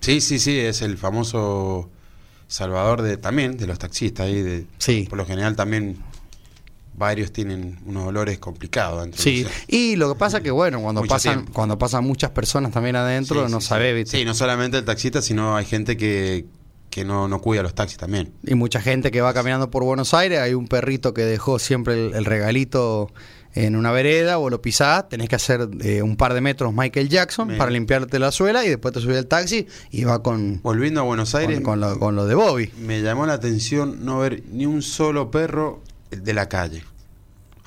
Sí, 0.00 0.20
sí, 0.20 0.38
sí, 0.38 0.56
es 0.58 0.80
el 0.82 0.96
famoso 0.96 1.90
salvador 2.46 3.02
de 3.02 3.16
también 3.16 3.56
de 3.56 3.66
los 3.66 3.78
taxistas 3.78 4.26
ahí 4.26 4.40
de 4.42 4.66
Sí. 4.78 5.06
por 5.08 5.18
lo 5.18 5.26
general 5.26 5.54
también 5.56 5.96
varios 6.94 7.32
tienen 7.32 7.78
unos 7.86 8.06
olores 8.08 8.38
complicados 8.38 9.08
Sí, 9.16 9.46
y 9.68 9.96
lo 9.96 10.12
que 10.12 10.18
pasa 10.18 10.40
que 10.42 10.50
bueno, 10.50 10.80
cuando 10.82 11.00
Mucho 11.02 11.14
pasan 11.14 11.34
tiempo. 11.36 11.52
cuando 11.52 11.78
pasan 11.78 12.04
muchas 12.04 12.30
personas 12.30 12.72
también 12.72 12.96
adentro, 12.96 13.46
Sí, 13.46 13.52
no 13.52 13.60
sí, 13.60 13.66
sabe. 13.68 14.04
Sí, 14.06 14.24
no 14.24 14.34
solamente 14.34 14.78
el 14.78 14.84
taxista, 14.84 15.22
sino 15.22 15.56
hay 15.56 15.64
gente 15.64 15.96
que, 15.96 16.46
que 16.90 17.04
no, 17.04 17.28
no 17.28 17.40
cuida 17.40 17.62
los 17.62 17.74
taxis 17.74 17.98
también. 17.98 18.32
Y 18.44 18.54
mucha 18.54 18.80
gente 18.80 19.10
que 19.10 19.20
va 19.20 19.32
caminando 19.32 19.70
por 19.70 19.84
Buenos 19.84 20.12
Aires, 20.12 20.40
hay 20.40 20.54
un 20.54 20.68
perrito 20.68 21.14
que 21.14 21.22
dejó 21.22 21.58
siempre 21.58 22.08
el, 22.08 22.14
el 22.14 22.24
regalito 22.24 23.12
en 23.54 23.76
una 23.76 23.90
vereda 23.90 24.38
o 24.38 24.48
lo 24.48 24.62
pisás, 24.62 25.08
tenés 25.08 25.28
que 25.28 25.36
hacer 25.36 25.68
eh, 25.80 26.02
un 26.02 26.16
par 26.16 26.34
de 26.34 26.40
metros 26.40 26.72
Michael 26.72 27.08
Jackson 27.08 27.48
Bien. 27.48 27.58
para 27.58 27.70
limpiarte 27.70 28.18
la 28.18 28.30
suela 28.30 28.64
y 28.64 28.68
después 28.68 28.94
te 28.94 29.00
subís 29.00 29.16
al 29.16 29.26
taxi 29.26 29.66
y 29.90 30.04
va 30.04 30.22
con, 30.22 30.60
Volviendo 30.62 31.00
a 31.00 31.04
Buenos 31.04 31.34
Aires, 31.34 31.56
con, 31.56 31.64
con 31.64 31.80
lo, 31.80 31.98
con 31.98 32.16
lo 32.16 32.26
de 32.26 32.34
Bobby. 32.34 32.70
me 32.78 33.02
llamó 33.02 33.26
la 33.26 33.34
atención 33.34 34.04
no 34.04 34.18
ver 34.20 34.44
ni 34.52 34.66
un 34.66 34.82
solo 34.82 35.30
perro 35.30 35.82
de 36.10 36.34
la 36.34 36.48
calle. 36.48 36.84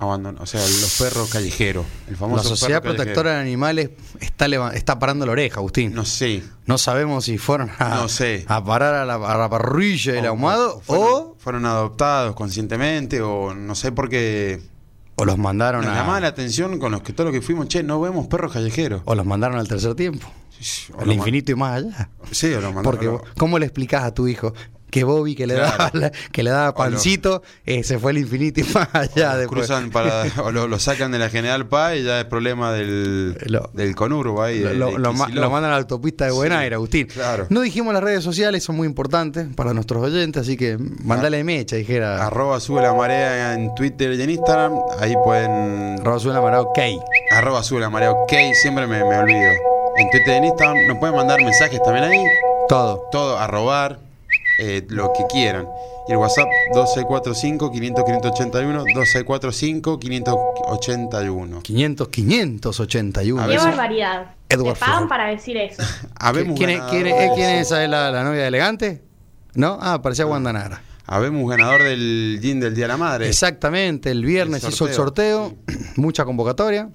Abandon 0.04 0.38
o 0.39 0.46
sea, 0.46 0.62
los 0.62 0.98
perros 1.00 1.30
callejeros. 1.30 1.86
El 2.08 2.16
famoso 2.18 2.44
La 2.44 2.50
Sociedad 2.50 2.82
perro 2.82 2.96
Protectora 2.96 3.32
de 3.36 3.42
Animales 3.42 3.89
está, 4.20 4.46
está 4.74 5.00
parando 5.00 5.26
la 5.26 5.32
oreja, 5.34 5.58
Agustín. 5.60 5.94
No 5.94 6.06
sé. 6.06 6.44
No 6.66 6.78
sabemos 6.78 7.26
si 7.26 7.38
fueron 7.38 7.72
a, 7.80 7.96
No 7.96 8.08
sé. 8.10 8.46
a 8.48 8.63
parar 8.63 8.94
a 8.96 9.06
la, 9.06 9.16
a 9.16 9.38
la 9.38 9.50
parrilla 9.50 10.13
del 10.13 10.26
ahumado 10.28 10.82
fueron, 10.82 11.08
o, 11.08 11.36
fueron 11.39 11.66
adoptados 11.66 12.36
conscientemente 12.36 13.22
o 13.22 13.54
no 13.54 13.76
sé 13.76 13.92
por 13.92 14.08
qué. 14.10 14.62
o 15.16 15.26
los 15.26 15.38
mandaron 15.38 15.84
Nos 15.84 15.92
a, 15.92 15.96
llamaba 15.96 16.20
la 16.20 16.28
atención 16.30 16.80
con 16.80 16.92
los 16.92 17.02
que 17.02 17.12
todos 17.13 17.32
los 17.32 17.39
que 17.39 17.46
fuimos, 17.46 17.68
che, 17.68 17.84
no 17.84 18.00
vemos 18.00 18.28
perros 18.28 18.54
callejeros. 18.54 19.02
o 19.06 19.16
los 19.16 19.26
mandaron 19.26 19.58
al 19.60 19.68
tercer 19.68 19.96
tiempo. 19.96 20.28
Al 20.98 21.12
infinito 21.12 21.52
y 21.52 21.56
más 21.56 21.78
allá. 21.84 22.10
Sí, 22.32 22.48
o 22.54 22.62
lo 22.62 22.72
mandaron. 22.72 22.84
Porque, 22.84 23.08
o 23.10 23.12
lo- 23.13 23.24
¿cómo 23.38 23.60
le 23.60 23.66
explicás 23.66 24.04
a 24.06 24.13
tu 24.13 24.28
hijo 24.30 24.54
que 24.93 25.03
Bobby, 25.03 25.34
que 25.36 25.47
le, 25.47 25.56
Claro. 25.56 25.71
daba, 25.77 25.89
la- 25.93 26.12
que 26.32 26.43
le 26.43 26.51
daba 26.51 26.73
pancito, 26.75 27.41
eh, 27.65 27.84
se 27.84 27.97
fue 27.97 28.12
al 28.12 28.19
infinito 28.19 28.62
y 28.62 28.63
más 28.75 28.88
allá? 28.93 29.36
o 29.43 29.47
cruzan 29.47 29.89
para, 29.89 30.23
o 30.43 30.51
lo, 30.51 30.67
lo 30.67 30.77
sacan 30.79 31.12
de 31.12 31.17
la 31.19 31.29
General 31.29 31.67
Paz 31.67 31.95
y 31.97 32.03
ya 32.03 32.19
es 32.19 32.25
problema 32.25 32.71
del, 32.71 33.36
Lo- 33.47 33.69
del 33.73 33.95
conurbo 33.95 34.43
ahí. 34.43 34.60
Lo, 34.60 34.69
de- 34.69 34.75
lo- 34.75 34.91
de 34.91 34.99
lo 34.99 35.13
ma- 35.13 35.25
Kicillof. 35.25 35.43
lo 35.43 35.49
mandan 35.49 35.71
a 35.71 35.73
la 35.75 35.79
autopista 35.82 36.25
de 36.25 36.32
Buen 36.32 36.51
Sí, 36.51 36.58
Aire, 36.58 36.75
Agustín. 36.75 37.08
claro. 37.08 37.47
No 37.49 37.62
dijimos 37.62 37.93
las 37.93 38.03
redes 38.03 38.23
sociales, 38.23 38.63
son 38.63 38.75
muy 38.75 38.86
importantes 38.88 39.47
para 39.56 39.73
nuestros 39.73 40.03
oyentes, 40.03 40.43
así 40.43 40.56
que 40.56 40.77
mandale 40.77 41.43
mecha, 41.43 41.75
dijera. 41.75 42.25
Arroba 42.25 42.60
sube 42.60 42.82
la 42.84 42.93
marea 42.93 43.56
en 43.56 43.73
Twitter 43.73 44.13
y 44.13 44.21
en 44.21 44.29
Instagram. 44.29 44.73
Ahí 44.99 45.15
pueden. 45.23 45.99
Arroba 46.01 46.19
Suena 46.19 46.39
Mara, 46.41 46.62
ok. 46.62 46.79
Arroba 47.32 47.63
sube 47.63 47.79
la 47.79 47.89
marea, 47.89 48.12
ok. 48.12 48.32
Siempre 48.62 48.86
me, 48.86 48.99
me 49.03 49.17
olvido. 49.17 49.39
En 49.97 50.10
Twitter 50.12 50.34
y 50.36 50.38
en 50.38 50.43
Instagram 50.45 50.77
nos 50.88 50.97
pueden 50.99 51.15
mandar 51.15 51.39
mensajes 51.41 51.82
también 51.84 52.06
ahí. 52.06 52.23
Todo. 52.69 53.08
Todo 53.12 53.38
a 53.39 53.47
robar, 53.47 53.99
eh, 54.60 54.86
lo 54.89 55.12
que 55.13 55.24
quieran. 55.32 55.68
Y 56.08 56.12
el 56.12 56.18
WhatsApp 56.18 56.48
1245-500-581, 56.74 58.84
1245-581. 60.44 61.62
500, 61.62 62.08
581. 62.10 63.42
A 63.42 63.48
Qué 63.48 63.58
barbaridad. 63.58 64.26
Edward 64.50 64.74
Te 64.76 64.80
pagan 64.80 65.08
para 65.08 65.28
decir 65.28 65.58
eso. 65.58 65.82
Habemos 66.20 66.58
¿Quién 66.58 66.80
quién 66.89 67.08
es- 67.08 67.13
eh, 67.13 67.32
quién 67.36 67.50
es 67.50 67.68
esa? 67.68 67.84
¿Es 67.84 67.89
la, 67.89 68.12
la 68.12 68.24
novia 68.24 68.42
de 68.42 68.48
elegante? 68.48 69.04
¿No? 69.56 69.78
Ah, 69.82 70.02
parecía 70.02 70.26
Guandanara. 70.26 70.82
Habemos 71.06 71.50
ganador 71.50 71.84
del 71.84 72.39
gin 72.42 72.60
del 72.60 72.76
Día 72.76 72.86
de 72.86 72.89
la 72.89 72.98
Madre. 72.98 73.28
Exactamente, 73.28 74.10
el 74.12 74.24
viernes 74.26 74.63
El 74.63 74.72
hizo 74.72 74.88
el 74.88 74.94
sorteo, 74.94 75.54
mucha 75.98 76.24
convocatoria. 76.26 76.89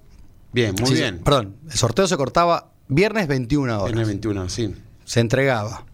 Bien, 0.53 0.75
muy 0.79 0.89
Sí, 0.89 0.95
sí, 0.97 1.03
bien. 1.03 1.19
Perdón, 1.19 1.57
el 1.71 1.77
sorteo 1.77 2.07
se 2.09 2.17
cortaba 2.17 2.71
viernes 2.89 3.29
21 3.29 3.83
horas. 3.83 3.95
N21, 3.95 4.49
sí. 4.49 4.75
Se 5.05 5.21
entregaba 5.21 5.85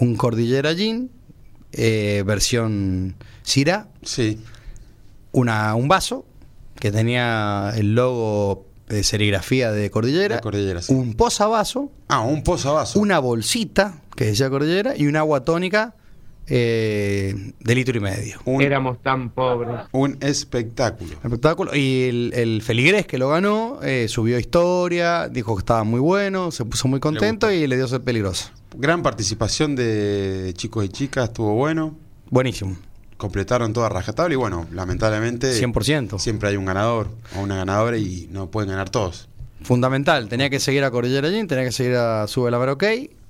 un 0.00 0.16
Cordillera 0.16 0.74
Gin, 0.74 1.10
eh, 1.72 2.22
versión 2.26 3.16
Syrah, 3.42 3.88
Sí. 4.02 4.40
una, 5.32 5.74
un 5.74 5.88
vaso 5.88 6.24
que 6.78 6.90
tenía 6.92 7.72
el 7.76 7.94
logo 7.94 8.66
de 8.88 9.02
serigrafía 9.02 9.72
de 9.72 9.90
Cordillera, 9.90 10.36
De 10.36 10.42
Cordillera, 10.42 10.82
sí. 10.82 10.92
un 10.92 11.14
posavaso, 11.14 11.90
Ah, 12.08 12.20
un 12.20 12.42
posavasos. 12.42 12.96
una 12.96 13.18
bolsita 13.18 14.00
que 14.16 14.26
decía 14.26 14.50
Cordillera 14.50 14.94
y 14.96 15.06
un 15.06 15.16
agua 15.16 15.44
tónica 15.44 15.94
eh, 16.46 17.52
de 17.58 17.74
litro 17.74 17.96
y 17.96 18.00
medio. 18.00 18.38
Un, 18.44 18.60
Éramos 18.60 19.02
tan 19.02 19.30
pobres. 19.30 19.80
un 19.92 20.18
espectáculo. 20.20 21.12
Espectáculo. 21.24 21.74
Y 21.74 22.02
el, 22.02 22.32
el 22.34 22.60
feligrés 22.62 23.06
que 23.06 23.16
lo 23.16 23.30
ganó 23.30 23.78
eh, 23.82 24.06
subió 24.08 24.38
historia, 24.38 25.28
dijo 25.30 25.56
que 25.56 25.60
estaba 25.60 25.84
muy 25.84 26.00
bueno, 26.00 26.50
se 26.50 26.66
puso 26.66 26.86
muy 26.86 27.00
contento 27.00 27.50
y 27.50 27.66
le 27.66 27.76
dio 27.76 27.88
ser 27.88 28.02
peligroso. 28.02 28.50
Gran 28.76 29.02
participación 29.02 29.76
de 29.76 30.52
chicos 30.56 30.84
y 30.84 30.88
chicas, 30.88 31.28
estuvo 31.28 31.54
bueno. 31.54 31.96
Buenísimo, 32.30 32.76
Completaron 33.16 33.72
toda 33.72 33.88
rajatabla 33.88 34.32
y 34.34 34.36
bueno, 34.36 34.66
lamentablemente 34.72 35.52
100%. 35.62 36.18
siempre 36.18 36.48
hay 36.48 36.56
un 36.56 36.64
ganador 36.64 37.08
o 37.36 37.40
una 37.40 37.56
ganadora 37.56 37.96
y 37.96 38.28
no 38.30 38.50
pueden 38.50 38.70
ganar 38.70 38.90
todos. 38.90 39.28
Fundamental, 39.62 40.28
tenía 40.28 40.50
que 40.50 40.58
seguir 40.60 40.82
a 40.84 40.90
Cordillera 40.90 41.30
Gin, 41.30 41.46
tenía 41.46 41.64
que 41.64 41.72
seguir 41.72 41.94
a 41.94 42.26
Sube 42.26 42.50
la 42.50 42.58
OK 42.58 42.84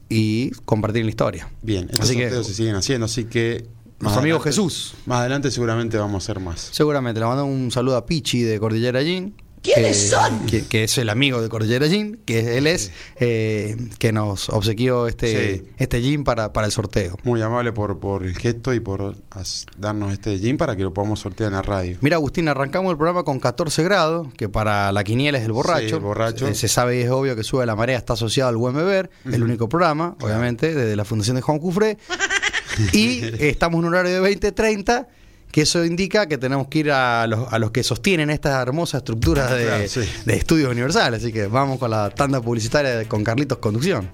y 0.09 0.51
compartir 0.65 1.05
la 1.05 1.11
historia. 1.11 1.49
Bien, 1.63 1.85
estos 1.85 2.01
Así 2.01 2.17
que- 2.17 2.25
sorteos 2.25 2.47
se 2.47 2.55
siguen 2.55 2.75
haciendo, 2.77 3.05
así 3.07 3.25
que... 3.25 3.67
Nuestro 4.01 4.09
más 4.11 4.17
amigo 4.19 4.41
Jesús. 4.41 4.95
Más 5.07 5.21
adelante 5.21 5.51
seguramente 5.51 5.97
vamos 5.97 6.15
a 6.15 6.25
hacer 6.25 6.41
más. 6.41 6.69
Seguramente 6.73 7.21
le 7.21 7.27
mando 7.27 7.45
un 7.45 7.71
saludo 7.71 7.97
a 7.97 8.05
Pichi 8.07 8.43
de 8.43 8.59
Cordillera 8.59 9.03
Gin. 9.03 9.35
¿Quiénes 9.65 10.11
son? 10.11 10.45
Que, 10.47 10.67
que 10.67 10.85
es 10.85 10.99
el 10.99 11.09
amigo 11.09 11.41
de 11.41 11.49
Cordillera 11.49 11.89
Gin, 11.89 12.21
que 12.27 12.59
él 12.59 12.67
es, 12.67 12.93
eh, 13.19 13.77
que 13.99 14.13
nos 14.13 14.51
obsequió 14.51 15.07
este, 15.09 15.57
Sí. 15.57 15.63
este 15.79 16.03
gin 16.03 16.23
para, 16.23 16.53
para 16.53 16.67
el 16.67 16.73
sorteo. 16.73 17.17
Muy 17.25 17.41
amable 17.41 17.73
por, 17.73 17.99
por 17.99 18.25
el 18.25 18.37
gesto 18.37 18.75
y 18.75 18.81
por 18.81 19.17
as- 19.31 19.65
darnos 19.79 20.13
este 20.13 20.39
gin 20.39 20.59
para 20.59 20.77
que 20.77 20.83
lo 20.83 20.93
podamos 20.93 21.21
sortear 21.21 21.49
en 21.49 21.55
la 21.55 21.63
radio. 21.63 21.97
Mira, 22.03 22.17
Agustín, 22.17 22.47
arrancamos 22.49 22.91
el 22.93 22.99
programa 22.99 23.25
con 23.25 23.41
14 23.41 23.83
grados, 23.85 24.29
que 24.37 24.51
para 24.51 24.93
la 24.93 25.03
quiniela 25.03 25.39
es 25.39 25.45
el 25.45 25.53
borracho. 25.53 25.89
Sí, 25.89 25.95
el 25.95 26.01
borracho. 26.01 26.47
Eh, 26.47 26.55
Se 26.55 26.69
sabe 26.69 26.99
y 26.99 27.03
es 27.03 27.11
obvio 27.11 27.35
que 27.35 27.43
Sube 27.43 27.65
la 27.65 27.75
Marea 27.75 27.97
está 27.97 28.13
asociado 28.13 28.51
al 28.51 28.59
Buen 28.59 28.75
Beber, 28.77 29.09
el 29.25 29.43
único 29.43 29.69
programa, 29.69 30.15
obviamente, 30.21 30.75
desde 30.75 30.95
la 30.95 31.07
Fundación 31.07 31.37
de 31.37 31.43
Juan 31.43 31.59
Cufré. 31.59 31.97
y 32.93 33.23
estamos 33.43 33.79
en 33.81 33.87
un 33.87 33.95
horario 33.95 34.21
de 34.23 34.37
20-30, 34.41 35.07
que 35.55 35.61
eso 35.63 35.85
indica 35.85 36.27
que 36.27 36.37
tenemos 36.37 36.67
que 36.67 36.81
ir 36.81 36.91
a 36.91 37.29
los, 37.29 37.47
a 37.53 37.61
los 37.61 37.71
que 37.71 37.85
sostienen 37.85 38.29
esta 38.29 38.61
hermosa 38.61 38.99
estructura 38.99 39.47
de, 39.55 39.65
Claro, 39.67 39.85
sí. 39.87 40.01
de 40.25 40.35
estudios 40.37 40.69
universales. 40.69 41.23
Así 41.23 41.33
que 41.33 41.47
vamos 41.47 41.79
con 41.79 41.93
la 41.93 42.11
tanda 42.11 42.41
publicitaria 42.41 42.97
de- 42.97 43.07
con 43.07 43.23
Carlitos 43.23 43.59
Conducción. 43.59 44.09